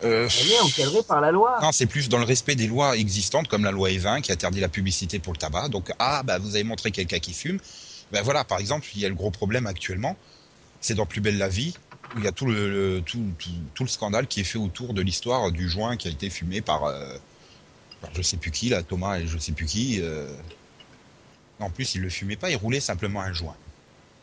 [0.03, 1.57] Euh, Elle est encadrée par la loi.
[1.61, 4.59] Non, c'est plus dans le respect des lois existantes, comme la loi E20 qui interdit
[4.59, 5.69] la publicité pour le tabac.
[5.69, 7.59] Donc, ah, bah, vous avez montré quelqu'un qui fume.
[8.11, 10.15] Ben voilà, par exemple, il y a le gros problème actuellement,
[10.81, 11.75] c'est dans Plus belle la vie,
[12.13, 14.57] où il y a tout le, le- tout, tout, tout le scandale qui est fait
[14.57, 17.17] autour de l'histoire du joint qui a été fumé par, euh,
[18.01, 19.99] par je sais plus qui, là, Thomas et je sais plus qui.
[20.01, 20.27] euh.
[21.59, 23.55] En plus, il le fumait pas, il roulait simplement un joint.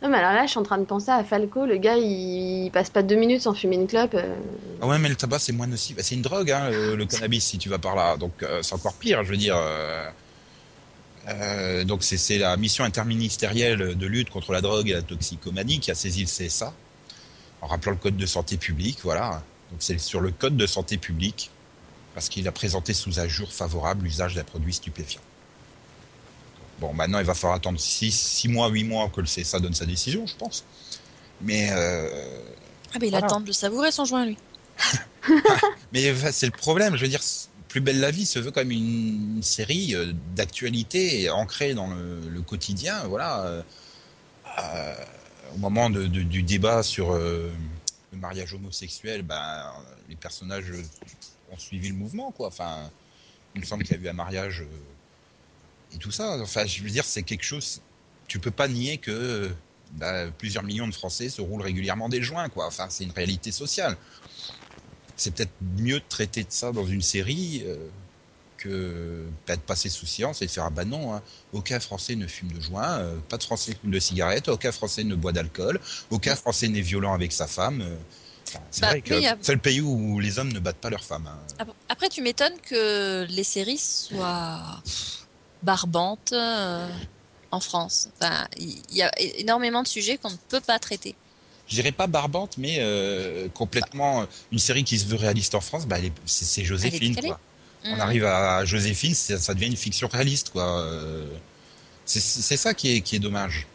[0.03, 2.67] Non, mais alors là, je suis en train de penser à Falco, le gars, il,
[2.67, 4.15] il passe pas deux minutes sans fumer une clope.
[4.15, 4.37] euh.
[4.81, 5.97] Ah ouais, mais le tabac, c'est moins nocif.
[5.97, 8.17] Bah, C'est une drogue, hein, le, le cannabis, si tu vas par là.
[8.17, 9.57] Donc, euh, c'est encore pire, je veux dire.
[9.57, 10.09] euh,
[11.29, 15.91] euh, donc, c'est la mission interministérielle de lutte contre la drogue et la toxicomanie qui
[15.91, 16.73] a saisi le CSA,
[17.61, 19.47] en rappelant le code de santé publique, voilà.
[19.71, 21.53] Donc, c'est sur le code de santé publique,
[22.15, 25.23] parce qu'il a présenté sous un jour favorable l'usage d'un produit stupéfiant.
[26.79, 29.87] Bon, maintenant, il va falloir attendre 6 mois, 8 mois que le CSA donne sa
[29.87, 30.67] décision, je pense.
[31.41, 31.69] Mais...
[31.73, 32.55] euh,
[32.93, 33.19] Ah, mais il Voilà.
[33.19, 34.39] attend de savourer son joint, lui.
[35.93, 37.21] Mais enfin, c'est le problème, je veux dire,
[37.69, 42.29] Plus belle la vie se veut comme une, une série euh, d'actualité ancrée dans le,
[42.29, 43.45] le quotidien, voilà.
[43.47, 43.63] euh,
[45.55, 47.51] au moment du débat sur euh,
[48.13, 49.73] le mariage homosexuel, ben,
[50.09, 50.73] les personnages
[51.51, 52.49] ont suivi le mouvement, quoi.
[52.49, 52.91] Enfin,
[53.55, 56.39] il me semble qu'il y a eu un mariage euh, et tout ça.
[56.41, 57.81] Enfin, je veux dire, c'est quelque chose.
[58.27, 59.51] Tu peux pas nier que
[59.93, 62.67] ben, plusieurs millions de Français se roulent régulièrement des joints, quoi.
[62.67, 63.97] Enfin, c'est une réalité sociale
[65.19, 67.91] c'est peut-être mieux de traiter de ça dans une série euh,
[68.59, 72.27] que de passer sous silence et de faire ah bah non, hein, aucun Français ne
[72.27, 75.81] fume de joint, euh, pas de Français fume de cigarette, aucun Français ne boit d'alcool,
[76.11, 77.81] aucun Français n'est violent avec sa femme.
[77.81, 77.97] euh.
[78.49, 80.91] Enfin, c'est Bah, vrai que a- c'est le pays où les hommes ne battent pas
[80.91, 81.27] leurs femmes.
[81.27, 81.39] hein.
[81.59, 84.83] Ap- Après, tu m'étonnes que les séries soient
[85.63, 86.89] barbantes euh,
[87.51, 88.09] en France.
[88.15, 91.17] Enfin, il y a énormément de sujets qu'on ne peut pas traiter.
[91.67, 95.87] je dirais pas barbante, mais euh, complètement une série qui se veut réaliste en France.
[95.87, 95.97] Bah,
[96.27, 97.17] c'est Joséphine.
[97.85, 98.01] On Mhm.
[98.01, 100.81] arrive à Joséphine, ça, ça devient une fiction réaliste, quoi.
[100.83, 101.27] Euh,
[102.05, 103.67] C'est ça qui est, qui est dommage.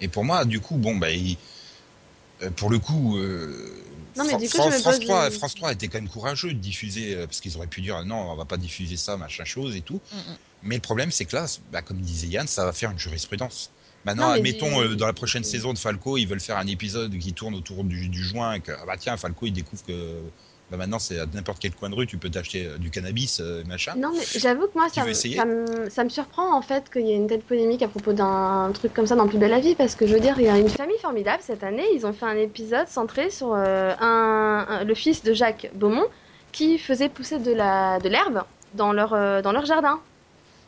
[0.00, 1.36] Et pour moi, du coup, bon, bah, il-
[2.42, 3.84] euh, pour le coup, euh,
[4.16, 5.88] Non, mais Fran- du coup, Fran- je me France, pose 3, une- France 3 était
[5.88, 8.56] quand même courageux de diffuser, euh, parce qu'ils auraient pu dire non, on va pas
[8.56, 10.00] diffuser ça, machin chose et tout.
[10.12, 10.20] Mhm.
[10.62, 13.70] Mais le problème, c'est que là, bah, comme disait Yann, ça va faire une jurisprudence.
[14.04, 17.16] Maintenant, admettons, du- euh, dans la prochaine saison de Falco, ils veulent faire un épisode
[17.18, 20.22] qui tourne autour du, du joint, et que, ah bah tiens, Falco, il découvre que
[20.70, 23.40] bah, maintenant, c'est à n'importe quel coin de rue, tu peux t'acheter euh, du cannabis,
[23.40, 23.94] euh, machin.
[23.96, 27.06] Non, mais j'avoue que moi, ça, me- ça, me, ça me surprend en fait qu'il
[27.06, 29.60] y ait une telle polémique à propos d'un truc comme ça dans Plus belle la
[29.60, 31.86] vie, parce que je veux dire, il y a une famille formidable cette année.
[31.94, 36.06] Ils ont fait un épisode centré sur euh, un, un- le fils de Jacques Beaumont
[36.52, 38.42] qui faisait pousser de la de l'herbe
[38.74, 40.00] dans leur euh, dans leur jardin,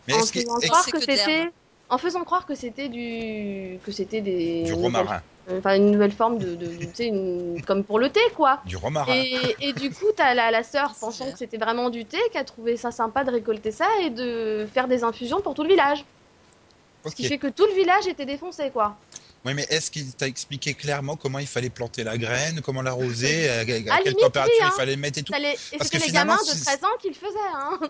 [0.09, 1.51] Mais en que- faisant croire que
[1.92, 5.20] en faisant croire que c'était du que c'était des du romarin,
[5.59, 8.61] enfin une nouvelle forme de, de, de- tu sais, une- comme pour le thé quoi.
[8.66, 9.12] du romarin.
[9.14, 12.38] Et, et du coup, t'as la, la sœur pensant que c'était vraiment du thé, qui
[12.38, 15.68] a trouvé ça sympa de récolter ça et de faire des infusions pour tout le
[15.70, 16.05] village.
[17.07, 18.97] Ce qui fait que tout le village était défoncé, quoi.
[19.47, 23.49] Oui, mais est-ce qu'il t'a expliqué clairement comment il fallait planter la graine, comment l'arroser,
[23.49, 24.70] à, à quelle limite, température oui, hein.
[24.70, 25.32] il fallait mettre et tout?
[25.32, 27.14] Ça les- Et Parce c'était que les finalement, gamins de c'est- 13 ans qui le
[27.14, 27.80] faisaient, hein.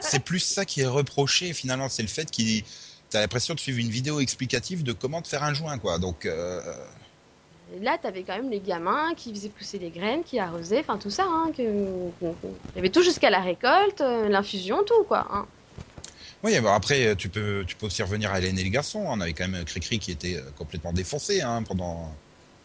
[0.00, 2.62] C'est- plus ça qui est reproché finalement, c'est le fait qu'il
[3.10, 5.98] t'as l'impression de suivre une vidéo explicative de comment te faire un joint, quoi.
[5.98, 6.60] Donc, euh,
[7.80, 11.10] là, t'avais quand même les gamins qui faisaient pousser les graines, qui arrosaient, enfin tout
[11.10, 11.24] ça.
[11.26, 11.62] Hein, que...
[11.62, 15.26] Il y avait tout jusqu'à la récolte, euh, l'infusion, tout, quoi.
[15.30, 15.46] hein.
[16.42, 19.00] oui, bon, après, tu peux, tu peux aussi revenir à Hélène et les garçons.
[19.06, 22.20] On avait quand même Cricri qui était euh, complètement défoncé hein, pendant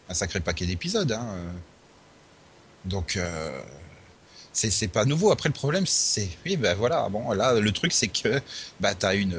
[0.08, 1.12] un sacré paquet d'épisodes.
[1.12, 1.26] Hein.
[1.36, 1.52] euh.
[2.84, 3.62] Donc, euh,
[4.52, 5.32] c'est pas nouveau.
[5.32, 7.08] Après, le problème, c'est, oui, ben voilà.
[7.08, 8.40] Bon, là, le truc, c'est que
[8.80, 9.34] bah, t'as une,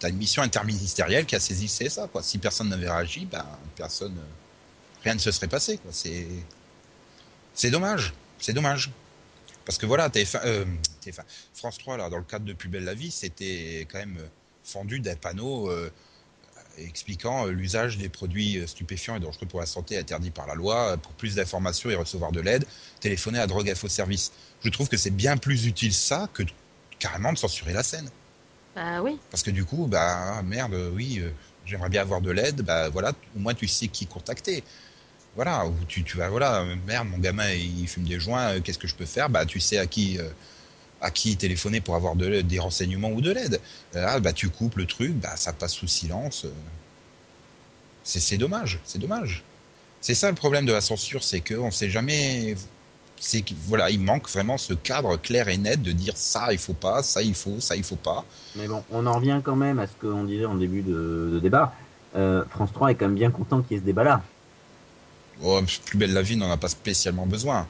[0.00, 2.08] t'as une mission interministérielle qui a saisi c'est ça.
[2.08, 2.22] Quoi.
[2.22, 3.46] Si personne n'avait réagi, ben
[3.76, 4.16] personne,
[5.04, 5.78] rien ne se serait passé.
[5.92, 6.26] C'est,
[7.54, 8.14] c'est dommage.
[8.38, 8.90] C'est dommage.
[9.66, 10.64] Parce que voilà, TF1, euh,
[11.04, 11.22] TF1,
[11.54, 14.18] France 3, là, dans le cadre de Plus belle la vie, c'était quand même
[14.64, 15.92] fendu des panneaux euh,
[16.78, 20.96] expliquant euh, l'usage des produits stupéfiants et dangereux pour la santé interdits par la loi.
[20.96, 22.64] Pour plus d'informations et recevoir de l'aide,
[23.00, 24.32] téléphoner à Drogue Info Service.
[24.64, 26.42] Je trouve que c'est bien plus utile ça que
[26.98, 28.10] carrément de censurer la scène.
[28.74, 29.18] Bah oui.
[29.30, 31.30] Parce que du coup, bah ah, merde, oui, euh,
[31.64, 34.62] j'aimerais bien avoir de l'aide, bah voilà, au moins tu sais qui contacter.
[35.36, 38.78] Voilà, ou tu, tu vas, voilà, merde, mon gamin il fume des joints, euh, qu'est-ce
[38.78, 39.28] que je peux faire?
[39.30, 40.28] Bah tu sais à qui, euh,
[41.00, 43.60] à qui téléphoner pour avoir de, des renseignements ou de l'aide.
[43.94, 46.46] Là, bah tu coupes le truc, bah ça passe sous silence.
[48.02, 49.44] C'est dommage, c'est dommage.
[50.00, 52.56] C'est ça le problème de la censure, c'est qu'on sait jamais.
[53.22, 56.58] C'est que, voilà, il manque vraiment ce cadre clair et net de dire ça il
[56.58, 58.24] faut pas, ça il faut, ça il faut pas.
[58.56, 61.38] Mais bon, on en revient quand même à ce qu'on disait en début de, de
[61.38, 61.74] débat.
[62.16, 64.22] Euh, France 3 est quand même bien content qu'il y ait ce débat-là.
[65.42, 67.66] Oh, plus belle la vie n'en a pas spécialement besoin.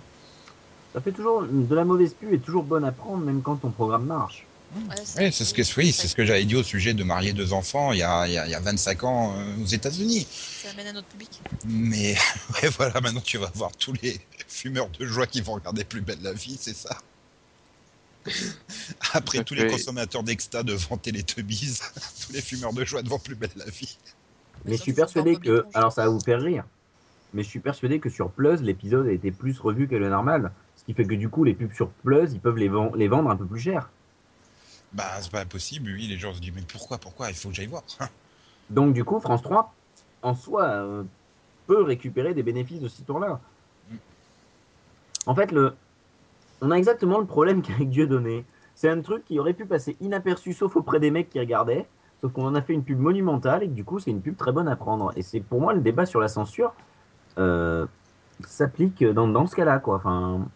[0.93, 3.71] Ça fait toujours de la mauvaise pub est toujours bonne à prendre, même quand ton
[3.71, 4.47] programme marche.
[4.75, 7.33] Ouais, Oui, c'est ce que, oui, c'est ce que j'avais dit au sujet de marier
[7.33, 9.67] deux enfants il y a, il y a, il y a 25 ans euh, aux
[9.67, 10.27] États-Unis.
[10.31, 11.41] Ça amène à notre public.
[11.65, 12.15] Mais
[12.63, 16.01] ouais, voilà, maintenant tu vas voir tous les fumeurs de joie qui vont regarder plus
[16.01, 16.97] belle la vie, c'est ça.
[19.15, 21.81] Après tous les consommateurs d'exta devant Télétubbies,
[22.27, 23.99] tous les fumeurs de joie devant plus belle la vie.
[24.67, 26.65] Mais je suis persuadé que, alors ça va vous faire rire,
[27.33, 30.53] mais je suis persuadé que sur Plus, l'épisode a été plus revu que le normal.
[30.77, 33.31] Ce qui fait que du coup, les pubs sur Plus, ils peuvent les, les vendre
[33.31, 33.91] un peu plus cher.
[34.93, 37.55] Bah, c'est pas impossible, oui, les gens se disent, mais pourquoi, pourquoi, il faut que
[37.55, 37.85] j'aille voir.
[38.71, 39.73] Donc du coup, France 3,
[40.23, 41.03] en soi, euh,
[41.67, 43.41] peut récupérer des bénéfices de ce tour-là.
[43.91, 43.97] Mm.
[45.27, 45.75] En fait, le...
[46.61, 48.45] on a exactement le problème qu'avec Dieudonné.
[48.75, 51.87] C'est un truc qui aurait pu passer inaperçu, sauf auprès des mecs qui regardaient.
[52.21, 54.37] Sauf qu'on en a fait une pub monumentale et que du coup, c'est une pub
[54.37, 55.13] très bonne à prendre.
[55.17, 56.75] Et c'est pour moi le débat sur la censure
[57.39, 57.87] euh,
[58.47, 59.97] s'applique dans, dans ce cas-là, quoi.
[59.97, 60.47] Enfin,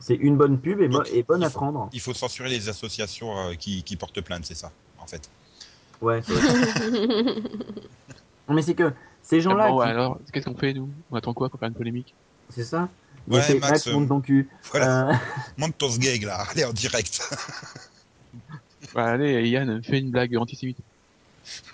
[0.00, 1.88] c'est une bonne pub et, mo- Donc, et bonne à prendre.
[1.92, 5.28] Il faut censurer les associations euh, qui, qui portent plainte, c'est ça, en fait.
[6.00, 6.20] Ouais.
[6.22, 7.40] c'est vrai.
[8.48, 8.92] Non, mais c'est que
[9.22, 10.94] ces gens-là, bon, qui- alors, qu'est-ce qu'on fait, nous?
[11.10, 12.14] On attend quoi pour faire une polémique?
[12.50, 12.88] C'est ça?
[13.28, 14.48] Ouais, Max, Max, monte euh, ton cul.
[14.70, 15.12] Voilà, Euh,
[15.56, 17.20] monte ton sgeg là, allez en direct.
[18.94, 20.78] bah, Allez, Yann, fais une blague antisémite.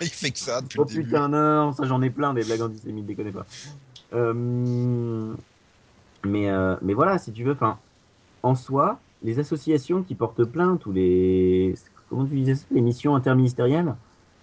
[0.01, 1.03] il fait que ça depuis Oh le début.
[1.05, 3.45] putain, non, ça j'en ai plein des blagues antisémites, déconnez pas.
[4.13, 5.35] Euh,
[6.25, 7.79] mais, euh, mais voilà, si tu veux, enfin,
[8.43, 11.75] en soi, les associations qui portent plainte ou les.
[12.09, 13.95] Comment tu disais ça Les missions interministérielles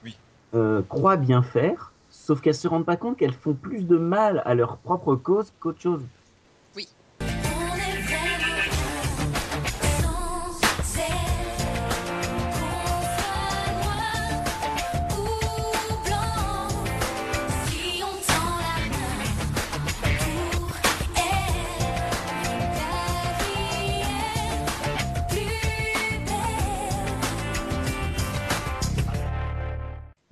[0.04, 0.16] Oui.
[0.54, 4.42] euh, croient bien faire, sauf qu'elles se rendent pas compte qu'elles font plus de mal
[4.44, 6.02] à leur propre cause qu'autre chose.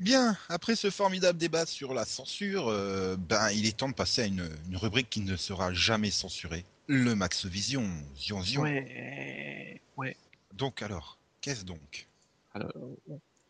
[0.08, 4.22] Bien, après ce formidable débat sur la censure, euh, ben il est temps de passer
[4.22, 6.64] à une, une rubrique qui ne sera jamais censurée.
[6.86, 7.86] Le Max Vision,
[8.16, 8.62] Zion Zion.
[8.62, 10.16] Ouais, ouais.
[10.54, 12.08] Donc alors, qu'est-ce donc?
[12.54, 12.72] Alors,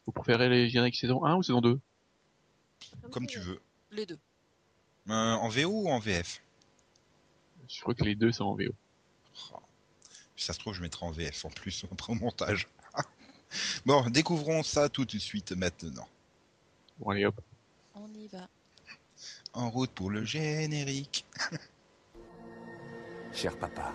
[0.04, 1.78] vous préférez les génériques saison 1 ou saison 2
[3.12, 3.60] Comme tu veux.
[3.92, 4.18] Les deux.
[5.10, 6.42] Euh, en VO ou en VF
[7.68, 8.74] Je crois que les deux sont en VO.
[9.52, 9.60] Oh.
[10.34, 12.66] Si ça se trouve, je mettrai en VF en plus après au montage.
[13.86, 16.08] bon, découvrons ça tout de suite maintenant.
[16.98, 17.40] Bon, allez hop.
[17.94, 18.48] On y va.
[19.52, 21.24] En route pour le générique.
[23.32, 23.92] Cher papa,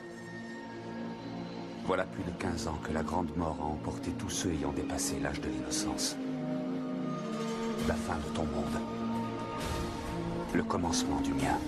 [1.86, 5.20] voilà plus de 15 ans que la grande mort a emporté tous ceux ayant dépassé
[5.20, 6.16] l'âge de l'innocence.
[7.88, 8.80] La fin de ton monde.
[10.54, 11.60] Le commencement du mien.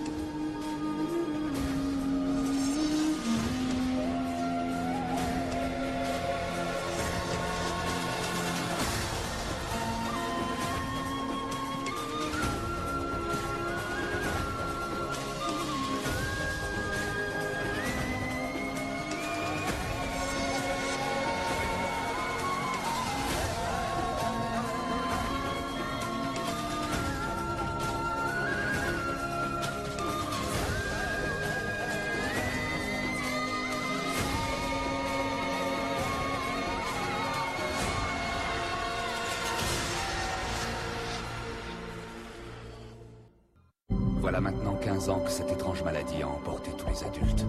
[44.26, 47.46] Voilà maintenant 15 ans que cette étrange maladie a emporté tous les adultes,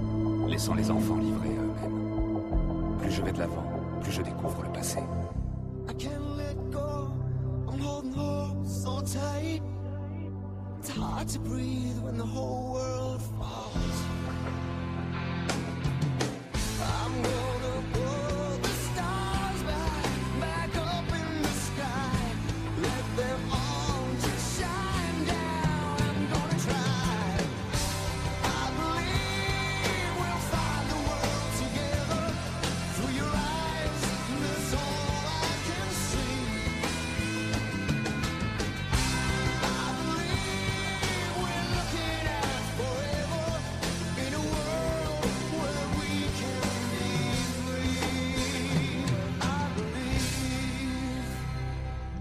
[0.47, 2.99] laissant les enfants livrés à eux-mêmes.
[2.99, 3.64] Plus je vais de l'avant,
[4.03, 4.99] plus je découvre le passé.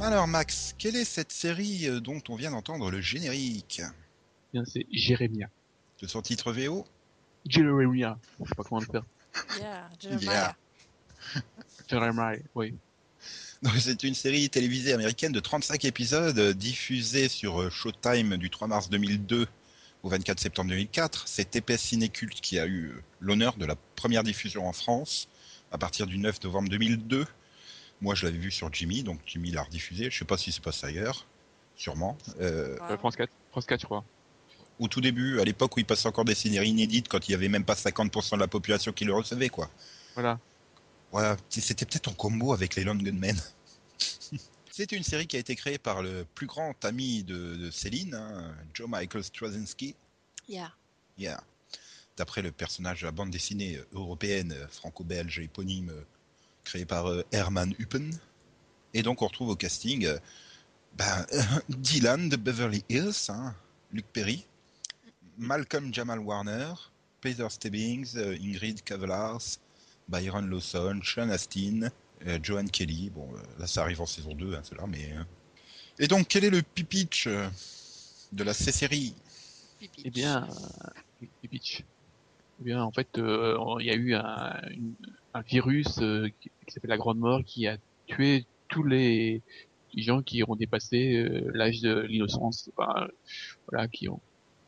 [0.06, 3.82] Alors Max, quelle est cette série euh, dont on vient d'entendre le générique?
[4.54, 5.50] Bien, c'est Jérémia.
[6.00, 6.86] De son titre VO
[7.48, 8.20] Jérémia.
[8.40, 9.04] Je sais pas comment le faire.
[9.60, 10.56] Yeah,
[11.90, 12.38] Jeremiah.
[12.54, 12.76] Oui.
[13.64, 18.52] Donc, C'est une série télévisée américaine de 35 épisodes euh, diffusée sur euh, Showtime du
[18.52, 19.48] 3 mars 2002
[20.04, 21.28] au 24 septembre 2004.
[21.28, 25.30] C'est TPS Cinéculte qui a eu l'honneur de la première diffusion en France
[25.72, 27.26] à partir du 9 novembre 2002.
[28.02, 30.10] Moi, je l'avais vu sur Jimmy, donc Jimmy l'a rediffusé.
[30.10, 31.26] Je sais pas si c'est passé ailleurs,
[31.76, 32.18] sûrement.
[32.40, 32.78] Euh.
[32.90, 33.32] Euh, France 4.
[33.52, 34.04] France 4, je crois.
[34.80, 37.36] au tout début, à l'époque où il passait encore des séries inédites, quand il y
[37.36, 39.70] avait même pas 50% de la population qui le recevait, quoi.
[40.14, 40.40] Voilà.
[41.12, 43.40] Ouais, c'était peut-être en combo avec les Lone Gunmen.
[44.72, 48.14] C'est une série qui a été créée par le plus grand ami de, de Céline,
[48.14, 49.96] hein, Joe Michael Straczynski.
[50.50, 50.74] Yeah.
[51.18, 51.42] Yeah.
[52.18, 55.94] D'après le personnage de la bande dessinée euh, européenne franco-belge éponyme
[56.66, 58.12] créé par euh, Herman Huppen.
[58.94, 60.18] Et donc on retrouve au casting euh,
[60.98, 61.26] ben,
[61.70, 63.56] Dylan de Beverly Hills, hein,
[63.92, 64.46] Luc Perry,
[65.38, 66.74] Malcolm Jamal Warner,
[67.22, 69.58] Peter Stebbings, euh, Ingrid Cavallars,
[70.08, 71.90] Byron Lawson, Sean Astin,
[72.28, 73.10] euh, Joanne Kelly.
[73.10, 75.14] Bon, euh, là ça arrive en saison 2, hein, cela, mais.
[75.14, 75.24] euh.
[76.00, 79.16] Et donc quel est le pipitch de la C-série?
[80.04, 81.84] Eh bien, euh, les pitch.
[82.62, 84.96] Eh bien, en fait, euh, il y a eu un, une-
[85.36, 87.78] un virus euh, qui, qui s'appelle la Grande Mort qui a
[88.08, 89.42] tué tous les,
[89.98, 92.70] gens qui ont dépassé euh, l'âge de l'innocence.
[92.78, 93.08] Enfin,
[93.70, 94.20] voilà, qui ont.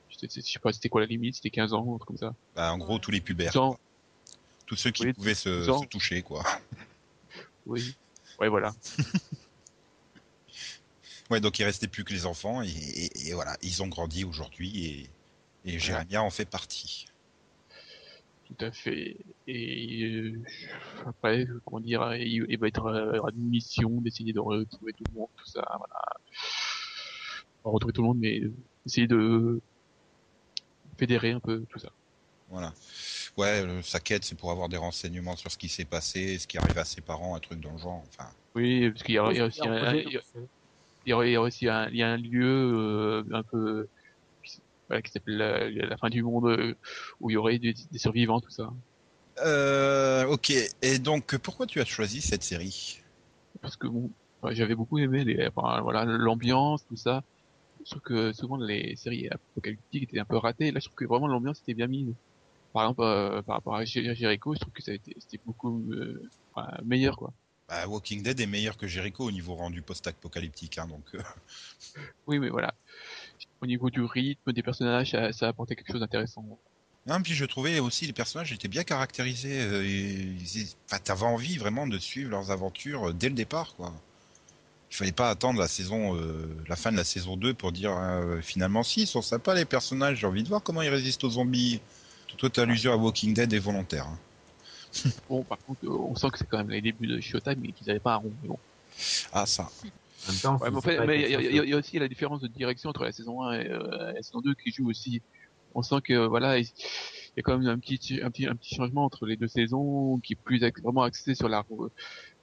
[0.09, 2.33] Je sais, pas, c'était quoi la limite C'était 15 ans, un truc comme ça.
[2.55, 3.51] Bah, En gros, tous les pubères.
[3.51, 3.69] 12 ans.
[3.71, 3.79] quoi.
[4.65, 5.81] Tous ceux qui Oui, pouvaient se, 12 ans.
[5.81, 6.43] se toucher, quoi.
[7.65, 7.95] Oui.
[8.39, 8.73] Ouais, voilà.
[11.29, 14.23] Ouais, donc il restait plus que les enfants, et, et- et voilà, ils ont grandi
[14.23, 15.09] aujourd'hui, et,
[15.73, 17.05] et Jérémia en fait partie.
[18.47, 19.17] Tout à fait.
[19.45, 20.41] Et euh,
[21.05, 25.03] après, comment dire, il, il va être euh, aura une mission d'essayer de retrouver tout
[25.11, 25.95] le monde, tout ça, voilà.
[27.63, 28.41] Pas retrouver tout le monde, mais
[28.85, 29.59] essayer de
[30.97, 31.89] fédérer un peu tout ça.
[32.49, 32.73] Voilà.
[33.35, 36.47] Ouais, euh, sa quête, c'est pour avoir des renseignements sur ce qui s'est passé, ce
[36.47, 38.01] qui arrive à ses parents, un truc dans le genre.
[38.07, 39.93] Enfin, Oui, parce qu'il y a, aussi un
[41.05, 43.87] il y a- aussi un, il y a un lieu euh, un peu
[44.87, 46.75] voilà, qui s'appelle la, la fin du monde euh,
[47.19, 48.69] où il y aurait des, des survivants, tout ça.
[49.39, 50.51] Euh, ok.
[50.81, 52.99] Et donc, pourquoi tu as choisi cette série?
[53.61, 54.11] Parce que bon,
[54.51, 57.23] J'avais beaucoup aimé les, enfin, voilà, l'ambiance, tout ça.
[57.85, 60.71] Je trouve que souvent les séries apocalyptiques étaient un peu ratées.
[60.71, 62.15] Là, je trouve que vraiment l'ambiance était bien mise.
[62.73, 66.21] Par exemple, euh, par rapport à Jer- Jericho, je trouve que ça c'était beaucoup euh,
[66.53, 67.33] enfin, meilleur, quoi.
[67.69, 71.15] Bah, Walking Dead est meilleur que Jericho au niveau rendu post-apocalyptique, hein, donc
[72.27, 72.73] Oui, mais voilà.
[73.61, 76.45] Au niveau du rythme des personnages, ça, ça apportait quelque chose d'intéressant.
[77.07, 79.61] Non, puis je trouvais aussi les personnages étaient bien caractérisés.
[79.61, 79.89] euh, et
[80.21, 83.93] ils- Enfin, t'avais envie vraiment de suivre leurs aventures euh, dès le départ, quoi.
[84.91, 87.91] Il fallait pas attendre la saison, euh, la fin de la saison 2 pour dire
[87.97, 90.19] euh, finalement si ils sont sympas les personnages.
[90.19, 91.81] J'ai envie de voir comment ils résistent aux zombies.
[92.37, 94.07] Toute allusion à Walking Dead est volontaire.
[94.07, 94.19] hein.
[95.29, 97.87] Bon, par contre, on sent que c'est quand même les débuts de Showtime et qu'ils
[97.87, 98.33] n'avaient pas un rond.
[98.41, 98.59] Mais bon.
[99.33, 99.69] Ah ça.
[100.27, 101.73] En même temps, Ouais, si mais en c'est fait, pas mais il y, a- y
[101.73, 104.71] aussi la différence de direction entre la saison 1 et euh, la saison 2 qui
[104.71, 105.21] joue aussi.
[105.75, 108.75] On sent que voilà, il y a quand même un petit un petit un petit
[108.75, 111.63] changement entre les deux saisons qui est plus vraiment axé sur la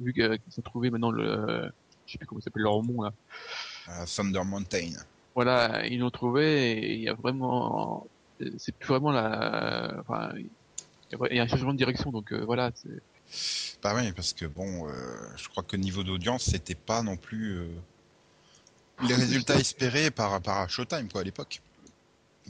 [0.01, 1.70] vu que- qu'ils ont trouvé maintenant le
[2.07, 3.12] je sais plus comment ça s'appelle le remont là.
[3.89, 4.93] Euh, Thunder Mountain.
[5.35, 8.07] Voilà, ils l'ont trouvé et il y a vraiment
[8.59, 10.51] c'est plus vraiment la enfin il
[11.12, 12.89] y a vra- il y a un changement de direction donc euh, voilà, c'est
[13.82, 17.57] Bah oui, parce que bon, euh, je crois que niveau d'audience, c'était pas non plus
[17.59, 17.68] euh,
[19.03, 21.61] les résultats espérés par, par Showtime quoi à l'époque.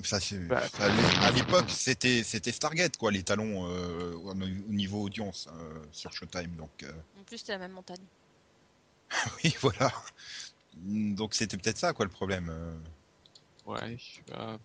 [0.02, 0.66] Ça, c'est- Bah.
[0.68, 5.84] ça à l'époque, c'était c'était Stargate quoi, les talons euh, au, au niveau audience euh,
[5.92, 6.56] sur Showtime.
[6.56, 8.02] Donc euh, En plus, c'était la même montagne.
[9.44, 9.92] oui, voilà.
[10.76, 12.52] Donc c'était peut-être ça quoi le problème.
[13.66, 14.58] ouais, je sais pas.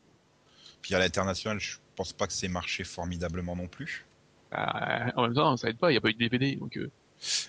[0.81, 4.05] Puis à l'international, je pense pas que c'est marché formidablement non plus.
[4.51, 6.77] Bah, en même temps, ça aide pas, il y a pas eu de DVD donc
[6.77, 6.91] euh,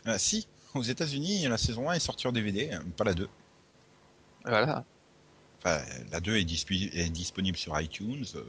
[0.04, 3.28] Ah, si, aux États-Unis, la saison 1 est sortie en DVD, pas la 2.
[4.44, 4.84] voilà.
[5.58, 8.24] Enfin, la 2 est, est disponible sur iTunes.
[8.36, 8.44] euh,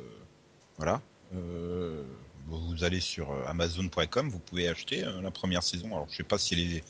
[0.78, 1.02] voilà.
[1.36, 2.04] Euh,
[2.48, 5.88] vous allez sur euh, Amazon.com, vous pouvez acheter euh, la première saison.
[5.96, 6.84] Alors, je sais pas si elle est,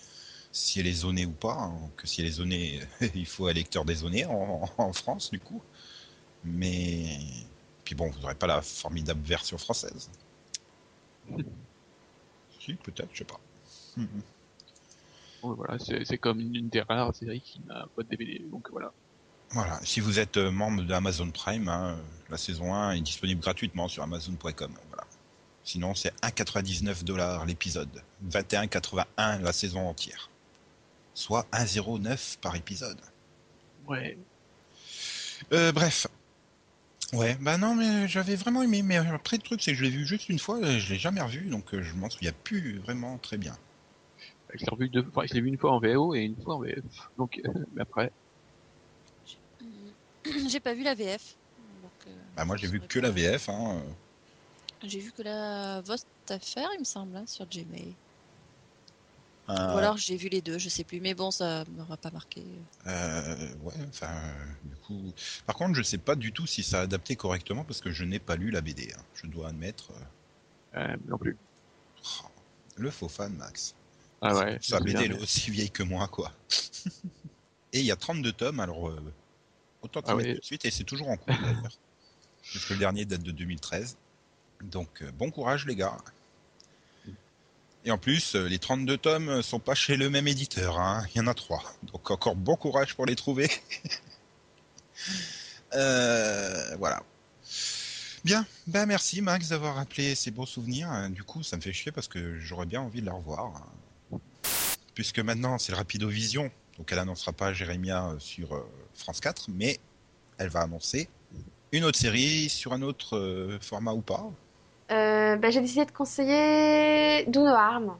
[0.51, 1.55] si elle est zonée ou pas.
[1.55, 2.81] hein, que si elle est zonée,
[3.15, 5.61] il faut un lecteur dézoné en, en France, du coup.
[6.43, 7.19] Mais.
[7.85, 10.11] Puis bon, vous n'aurez pas la formidable version française.
[12.59, 13.39] Si, peut-être, je sais pas.
[13.97, 14.21] Mhm.
[15.41, 18.91] Bon, voilà, c'est comme une des rares séries qui n'a pas de DVD, donc voilà.
[19.49, 21.97] Voilà, si vous êtes euh, membre d'Amazon Prime, hein,
[22.29, 24.71] la saison 1 est disponible gratuitement sur Amazon.com.
[24.87, 25.03] Voilà.
[25.63, 30.29] Sinon, c'est 1,99 dollars l'épisode, 21,81 la saison entière,
[31.13, 32.99] soit 1,09 par épisode.
[33.87, 34.17] Ouais.
[35.53, 36.07] Euh, bref.
[37.13, 38.83] Ouais, bah non, mais j'avais vraiment aimé.
[38.83, 40.99] Mais après, le truc, c'est que je l'ai vu juste une fois, et je l'ai
[40.99, 43.57] jamais revu, donc euh, je m'en souviens plus vraiment très bien.
[44.53, 46.55] Je l'ai revu deux, enfin, je l'ai vu une fois en VO et une fois
[46.55, 46.83] en VF.
[47.17, 48.11] Donc, euh, mais après.
[50.49, 51.37] J'ai pas vu la VF.
[51.81, 53.07] donc, euh, Bah moi, j'ai je vu que pas.
[53.07, 53.49] la VF.
[53.49, 53.81] Hein.
[53.85, 53.91] euh.
[54.83, 57.95] J'ai vu que la Votre affaire, il me semble, hein, sur Gmail.
[59.51, 60.99] Euh, Ou alors j'ai vu les deux, je sais plus.
[61.01, 62.43] Mais bon, ça m'aura pas marqué.
[62.87, 64.13] Euh, ouais, enfin,
[64.63, 65.13] du coup.
[65.45, 68.03] Par contre, je sais pas du tout si ça a adapté correctement parce que je
[68.03, 68.91] n'ai pas lu la BD.
[68.97, 69.01] hein.
[69.13, 69.91] Je dois admettre.
[70.75, 71.37] euh, non plus.
[72.23, 72.27] oh,
[72.77, 73.75] le faux fan, Max.
[74.21, 74.57] Ah ouais.
[74.61, 76.31] Sa BD elle est aussi vieille que moi, quoi.
[77.73, 79.13] et il y a 32 tomes, alors euh,
[79.81, 80.35] autant Ah mettre ouais.
[80.35, 81.71] tout de suite, et c'est toujours en cours d'ailleurs.
[82.53, 83.97] Parce que le dernier date de 2013.
[84.63, 85.97] Donc, euh, bon courage, les gars.
[87.83, 91.03] Et en plus, euh, les 32 tomes euh, sont pas chez le même éditeur, hein.
[91.13, 91.63] il y en a trois.
[91.83, 93.49] Donc encore bon courage pour les trouver.
[95.73, 97.01] Euh, voilà.
[98.25, 101.09] Bien, ben merci Max d'avoir rappelé ces beaux souvenirs.
[101.09, 103.65] Du coup, ça me fait chier parce que j'aurais bien envie de la revoir.
[104.93, 109.79] Puisque maintenant c'est le Rapido Vision, donc elle annoncera pas Jérémia sur France 4, mais
[110.37, 111.07] elle va annoncer
[111.71, 114.29] une autre série sur un autre format ou pas.
[114.91, 117.95] Euh, bah, j'ai décidé de conseiller Do No Harm,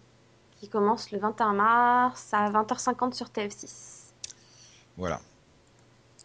[0.60, 4.12] qui commence le 21 mars à 20h50 sur TF6.
[4.98, 5.22] Voilà.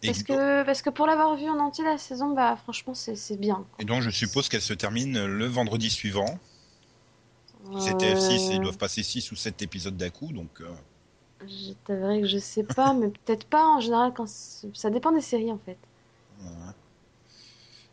[0.03, 3.15] Et, Parce que, parce que pour l'avoir vu en entier la saison, bah franchement c'est
[3.15, 3.65] c'est bien.
[3.79, 6.37] et donc je suppose qu'elle se termine le vendredi suivant.
[7.79, 10.67] C'est Euh, TF6, ils doivent passer 6 ou 7 épisodes d'un coup, donc euh,
[11.47, 15.21] Je t'avouerai que je sais pas, mais peut-être pas en général quand ça dépend des
[15.21, 15.77] séries en fait.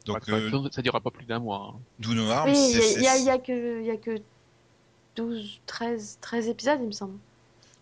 [0.04, 1.74] Donc, euh, ça durera pas plus d'un mois.
[1.74, 1.80] hein.
[1.98, 4.20] Do No Harm, Oui, il c'est- y, a- que il y a que
[5.16, 7.18] 12, 13, 13 épisodes il me semble.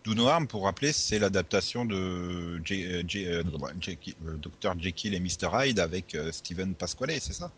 [0.05, 3.43] Do No Harm, pour rappeler, c'est l'adaptation de J- euh, J- euh,
[3.81, 7.51] Jekyll- euh, Dr Jekyll et Mr Hyde avec euh, Steven Pasquale, c'est ça?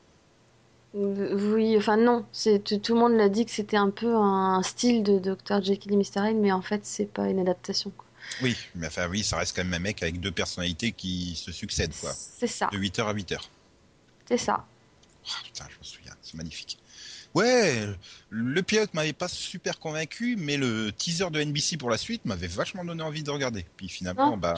[0.93, 2.26] Oui, enfin non,
[2.63, 5.91] tout, tout le monde l'a dit que c'était un peu un style de Dr Jekyll
[5.93, 7.91] et Mr Hyde, mais en fait c'est pas une adaptation.
[7.97, 8.05] quoi.
[8.41, 11.51] Oui, mais enfin oui, ça reste quand même un mec avec deux personnalités qui se
[11.51, 12.11] succèdent, quoi.
[12.13, 13.39] C'est ça, De 8h à 8h.
[14.28, 14.65] C'est ça.
[15.43, 16.78] putain, je me souviens, c'est magnifique.
[17.34, 17.86] Ouais,
[18.30, 22.47] le pilote m'avait pas super convaincu, mais le teaser de NBC pour la suite m'avait
[22.47, 23.65] vachement donné envie de regarder.
[23.76, 24.53] Puis finalement, Non, bah,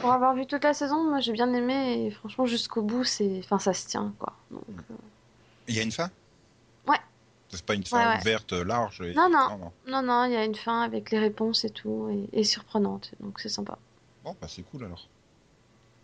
[0.00, 3.38] pour avoir vu toute la saison, moi j'ai bien aimé et franchement jusqu'au bout, c'est,
[3.38, 4.32] enfin ça se tient quoi.
[4.50, 4.94] Donc, euh,
[5.68, 6.10] il y a une fin?
[6.88, 6.96] Ouais.
[7.50, 8.20] C'est pas une fin Ouais, ouais.
[8.20, 9.48] ouverte, large et- Non, non.
[9.50, 9.72] non, non.
[9.86, 13.12] Non, non, il y a une fin avec les réponses et tout, et, et surprenante,
[13.20, 13.78] donc c'est sympa.
[14.24, 15.06] Bon, bah c'est cool alors.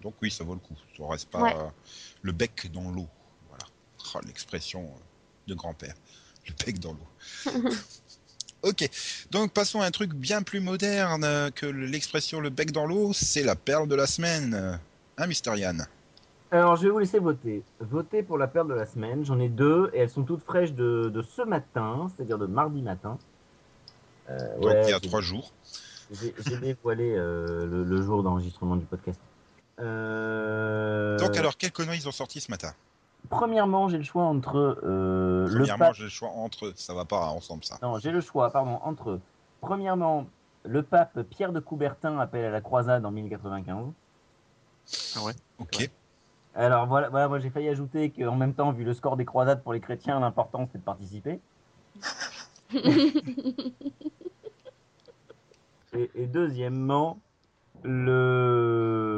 [0.03, 0.77] Donc oui, ça vaut le coup.
[0.97, 1.55] Ça reste pas Ouais.
[1.57, 1.69] euh,
[2.23, 3.09] le bec dans l'eau.
[3.49, 3.65] Voilà.
[4.15, 4.99] Oh, L'expression euh,
[5.49, 5.95] de grand-père.
[6.47, 7.53] Le bec dans l'eau.
[8.63, 8.89] ok.
[9.31, 13.13] Donc passons à un truc bien plus moderne euh, que l'expression le bec dans l'eau.
[13.13, 14.79] C'est la perle de la semaine.
[15.19, 15.87] Hein, Mister Yann?
[16.51, 17.63] Alors, je vais vous laisser voter.
[17.81, 19.23] Votez pour la perle de la semaine.
[19.25, 22.81] J'en ai deux et elles sont toutes fraîches de, de ce matin, c'est-à-dire de mardi
[22.81, 23.19] matin.
[24.31, 25.53] Euh, Donc ouais, il y a trois jours.
[26.11, 29.21] J'ai j'ai dévoilé euh, le, le jour d'enregistrement du podcast.
[29.81, 32.73] Euh, Donc alors, quelles conneries ils ont sorti ce matin?
[33.31, 36.73] Premièrement, j'ai le choix entre euh, le Premièrement, j'ai le choix entre.
[36.77, 37.79] Ça va pas ensemble ça.
[37.83, 39.21] Non, j'ai le choix, pardon, entre
[39.61, 40.27] premièrement
[40.65, 43.87] le pape Pierre de Coubertin appelle à la croisade en 1095.
[45.17, 45.33] Ah ouais.
[45.59, 45.77] Ok.
[45.79, 45.91] Ouais.
[46.55, 49.63] Alors voilà, voilà moi j'ai failli ajouter qu'en même temps, vu le score des croisades
[49.63, 51.41] pour les chrétiens, l'important c'est de participer.
[55.95, 57.19] Et, et deuxièmement,
[57.85, 59.09] le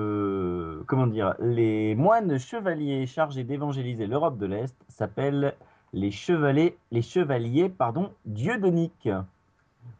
[0.87, 5.55] comment dire, les moines chevaliers chargés d'évangéliser l'Europe de l'Est s'appellent
[5.93, 9.09] les chevaliers, les chevaliers, pardon, dieudoniques.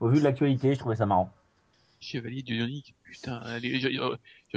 [0.01, 1.33] Au vu de l'actualité, je trouvais ça marrant.
[2.01, 3.91] Chevalier Dionique, putain, allez, j'ai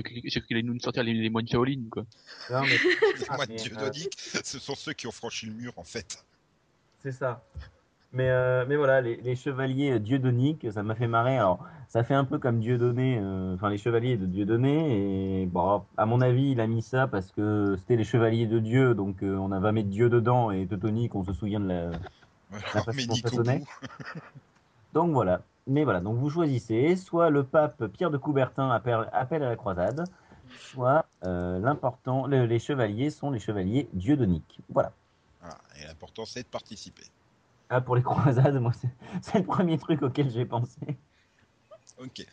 [0.01, 2.03] cru qu'il allait nous sortir les, les moines Shaolin, quoi.
[2.49, 2.77] Non, mais
[3.19, 6.25] Les moines euh, diodoniques, ce sont ceux qui ont franchi le mur en fait.
[6.99, 7.43] c'est ça.
[8.13, 11.37] Mais, euh, mais voilà, les, les chevaliers dieudoniques, ça m'a fait marrer.
[11.37, 15.41] Alors, ça fait un peu comme Dieudonné, euh, enfin les chevaliers de Dieudonné.
[15.41, 18.59] Et bon, à mon avis, il a mis ça parce que c'était les chevaliers de
[18.59, 21.89] Dieu, donc euh, on va mettre Dieu dedans et Teutonique, on se souvient de la,
[22.51, 23.63] Voilà, façon dont ça sonnait.
[24.93, 25.41] Donc voilà.
[25.65, 29.55] Mais voilà, donc vous choisissez soit le pape Pierre de Coubertin appelle, appelle à la
[29.55, 30.03] croisade,
[30.59, 34.59] soit euh, l'important, le- les chevaliers sont les chevaliers dieudoniques.
[34.69, 34.91] Voilà.
[35.41, 35.57] Voilà.
[35.81, 37.03] Et l'important c'est de participer.
[37.69, 38.71] Ah, pour les croisades, moi,
[39.21, 40.79] c'est le premier truc auquel j'ai pensé.
[41.97, 42.25] Ok.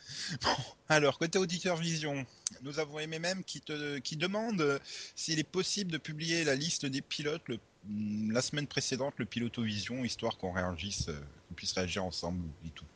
[0.42, 0.48] Bon,
[0.88, 2.24] alors, côté auditeur vision,
[2.62, 4.80] nous avons MMM qui, te, qui demande
[5.14, 9.26] s'il est possible de publier la liste des pilotes le- mm, la semaine précédente, le
[9.26, 12.86] piloto-vision, histoire qu'on réagisse, euh, qu'on puisse réagir ensemble et tout.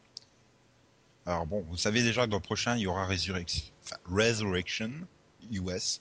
[1.26, 4.90] Alors bon, vous savez déjà que dans le prochain, il y aura Resurrection, enfin, Resurrection
[5.50, 6.00] US.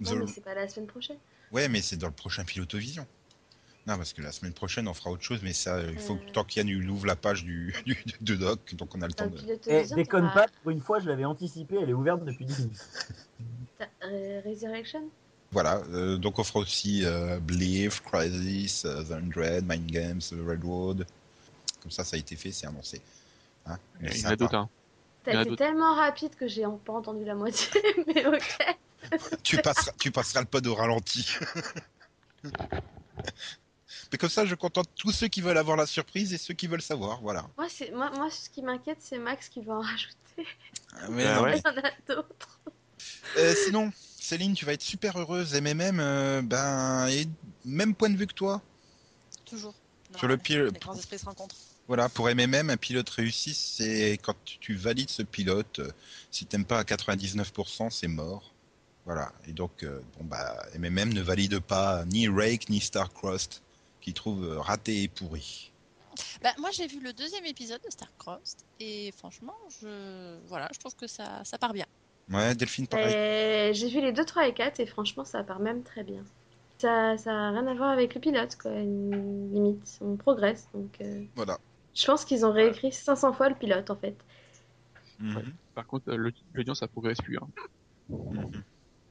[0.00, 1.18] Non, The- mais c'est pas la semaine prochaine.
[1.50, 3.06] Ouais, mais c'est dans le prochain piloto-vision.
[3.88, 6.16] Non, parce que la semaine prochaine, on fera autre chose, mais ça, il faut Euh.
[6.18, 9.06] que tant qu'il y a ouvre la page du, du, de doc, donc on a
[9.06, 9.38] le temps de...
[9.66, 12.86] Eh, déconne pas, pour une fois, je l'avais anticipé, elle est ouverte depuis 10 minutes.
[14.02, 15.08] Re- Resurrection?
[15.52, 20.46] Voilà, euh, donc on fera aussi euh, Believe, Crisis, euh, The Hundred, Mind Games, euh,
[20.46, 21.06] Redwood.
[21.80, 23.00] Comme ça, ça a été fait, c'est annoncé.
[23.64, 24.68] Hein Il y en a d'autres, hein.
[25.24, 28.76] T'as été tellement rapide que j'ai pas entendu la moitié, mais ok.
[29.42, 31.26] Tu passeras, tu passeras le pod au ralenti.
[34.12, 36.66] Mais comme ça, je contente tous ceux qui veulent avoir la surprise et ceux qui
[36.66, 37.46] veulent savoir, voilà.
[37.56, 40.46] Moi, c'est moi, moi, ce qui m'inquiète, c'est Max qui va en rajouter.
[41.10, 41.58] Mais Bah non, ouais.
[41.58, 42.60] Il y en a d'autres.
[43.36, 45.54] Euh, sinon, Céline, tu vas être super heureuse.
[45.54, 47.26] MMM, euh, ben, et
[47.64, 48.60] même point de vue que toi.
[49.44, 49.74] Toujours.
[50.16, 51.54] Sur le pire- Les grands esprits se rencontrent.
[51.86, 55.78] Voilà, pour MMM, un pilote réussi, c'est quand tu valides ce pilote.
[55.78, 55.90] euh,
[56.30, 58.52] Si t'aimes pas à 99%, c'est mort.
[59.06, 59.32] Voilà.
[59.46, 63.60] Et donc, euh, bon bah, MMM ne valide pas ni Rake ni Starcrossed,
[64.14, 65.72] trouve euh, raté et pourri.
[66.42, 70.94] Bah, moi, j'ai vu le deuxième épisode de Starcrossed et franchement, je voilà, je trouve
[70.96, 71.86] que ça, ça part bien.
[72.30, 73.14] Ouais, Delphine, pareil.
[73.14, 76.24] Et J'ai vu les 2, 3 et 4 et franchement, ça part même très bien.
[76.80, 78.72] Ça, ça a rien à voir avec le pilote, quoi.
[78.72, 80.68] une- Limite, on progresse.
[80.74, 81.58] Donc, euh, Voilà.
[81.94, 84.16] je pense qu'ils ont réécrit 500 fois le pilote, en fait.
[85.18, 85.54] Mhm.
[85.74, 87.38] Par contre, euh, le- l'audience, ça progresse plus.
[87.38, 87.48] Hein.
[88.08, 88.62] Mhm.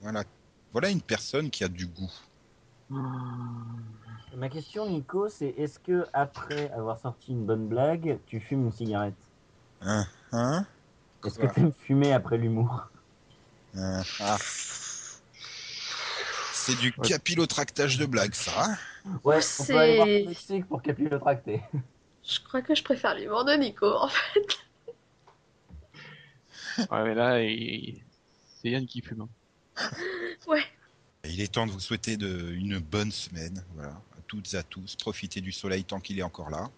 [0.00, 0.24] Voilà.
[0.72, 2.10] Voilà une personne qui a du goût.
[2.90, 8.72] Ma question, Nico, c'est est-ce que après avoir sorti une bonne blague, tu fumes une
[8.72, 9.14] cigarette?
[9.80, 10.64] Hein Hein?
[11.24, 12.88] Est-ce que tu aimes fumer après l'humour?
[13.76, 14.38] Hein Ah.
[16.52, 17.08] C'est du Ouais.
[17.08, 18.52] capillotractage de blagues, ça.
[18.64, 18.76] hein?
[19.24, 21.62] Ouais, on C'est- peut aller voir Mexique pour capillotracter.
[22.22, 24.46] Je crois que je préfère l'humour de Nico, en fait.
[26.90, 28.00] Ouais, mais là, il-
[28.60, 29.22] c'est Yann qui fume.
[29.22, 29.28] hein.
[30.46, 30.64] Ouais.
[31.24, 34.62] Il est temps de vous souhaiter de, une bonne semaine, voilà, à toutes et à
[34.62, 34.96] tous.
[34.96, 36.70] Profitez du soleil tant qu'il est encore là.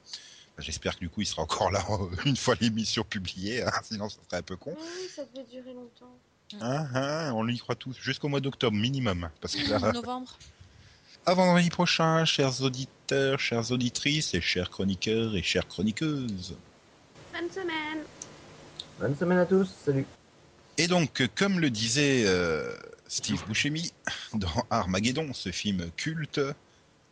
[0.58, 1.84] J'espère que du coup il sera encore là
[2.26, 4.74] une fois l'émission publiée, hein, sinon ça serait un peu con.
[4.78, 6.14] Oui, ça devait durer longtemps.
[6.60, 9.30] Hein, hein, on y croit tous, jusqu'au mois d'octobre minimum.
[9.40, 10.36] Parce que là, Novembre.
[11.24, 16.56] à vendredi prochain, chers auditeurs, chères auditrices et chers chroniqueurs et chères chroniqueuses.
[17.32, 18.04] Bonne semaine
[19.00, 20.04] Bonne semaine à tous, salut.
[20.82, 22.74] Et donc, comme le disait euh,
[23.06, 23.92] Steve Buscemi
[24.34, 26.40] dans Armageddon, ce film culte,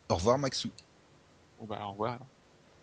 [0.08, 0.70] au revoir Maxou.
[1.68, 2.18] Bah, au revoir.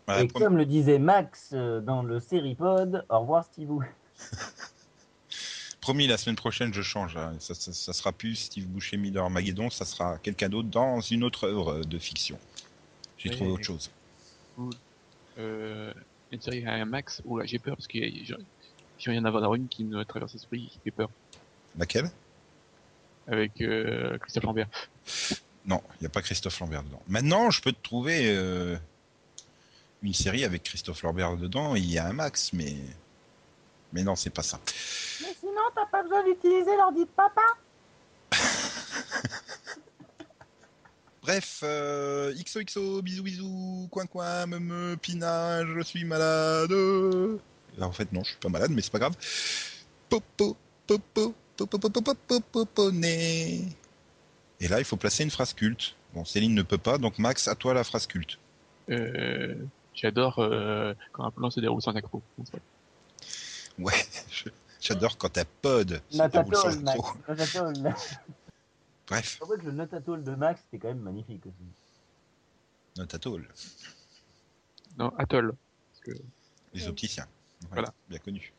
[0.05, 3.83] Voilà, Et comme le disait Max euh, dans le Seripod, au revoir Stevou.
[5.81, 7.17] Promis, la semaine prochaine, je change.
[7.17, 7.33] hein.
[7.39, 11.23] Ça, ça, ça sera plus Steve Buscemi dans Armageddon, ça sera quelqu'un d'autre dans une
[11.23, 12.38] autre œuvre de fiction.
[13.17, 13.89] J'ai trouvé autre chose.
[15.38, 15.93] Euh,
[16.31, 17.97] une série à un max, oula, j'ai peur parce que
[18.98, 21.10] je je viens d'en avoir une qui me traverse l'esprit, qui fait peur.
[21.78, 22.10] Laquelle?
[23.28, 24.68] Avec euh, Christophe Lambert.
[25.66, 27.02] Non, il n'y a pas Christophe Lambert dedans.
[27.08, 28.78] Maintenant, je peux te trouver euh,
[30.02, 32.76] une série avec Christophe Lambert dedans, il y a un max, mais.
[33.93, 34.60] Mais non, c'est pas ça.
[35.22, 37.41] Mais sinon, t'as pas besoin d'utiliser l'ordi de papa.
[41.22, 46.72] Bref, euh, XOXO, bisous bisous, coin coin, me me, pina, je suis malade.
[47.80, 49.15] En fait, non, je suis pas malade, mais c'est pas grave.
[50.09, 50.57] Popo,
[50.88, 53.61] popo, popo, popo, popo, popo, né.
[54.59, 55.95] Et là, il faut placer une phrase culte.
[56.13, 58.39] Bon, Céline ne peut pas, donc Max, à toi la phrase culte.
[58.89, 59.55] Euh,
[59.93, 62.21] J'adore euh, quand un plan se déroule sans accro.
[63.78, 63.93] Ouais,
[64.32, 64.49] je-
[64.80, 66.99] j'adore quand ta pod se déroule sans Max.
[66.99, 67.17] accro.
[69.07, 71.55] Bref, vrai que le Notatol de Max, c'était quand même magnifique aussi.
[72.97, 73.47] Notatol,
[74.97, 75.53] Non, Atoll.
[75.91, 76.23] Parce que
[76.73, 77.28] les opticiens.
[77.72, 77.93] Voilà.
[78.10, 78.53] Bien connu.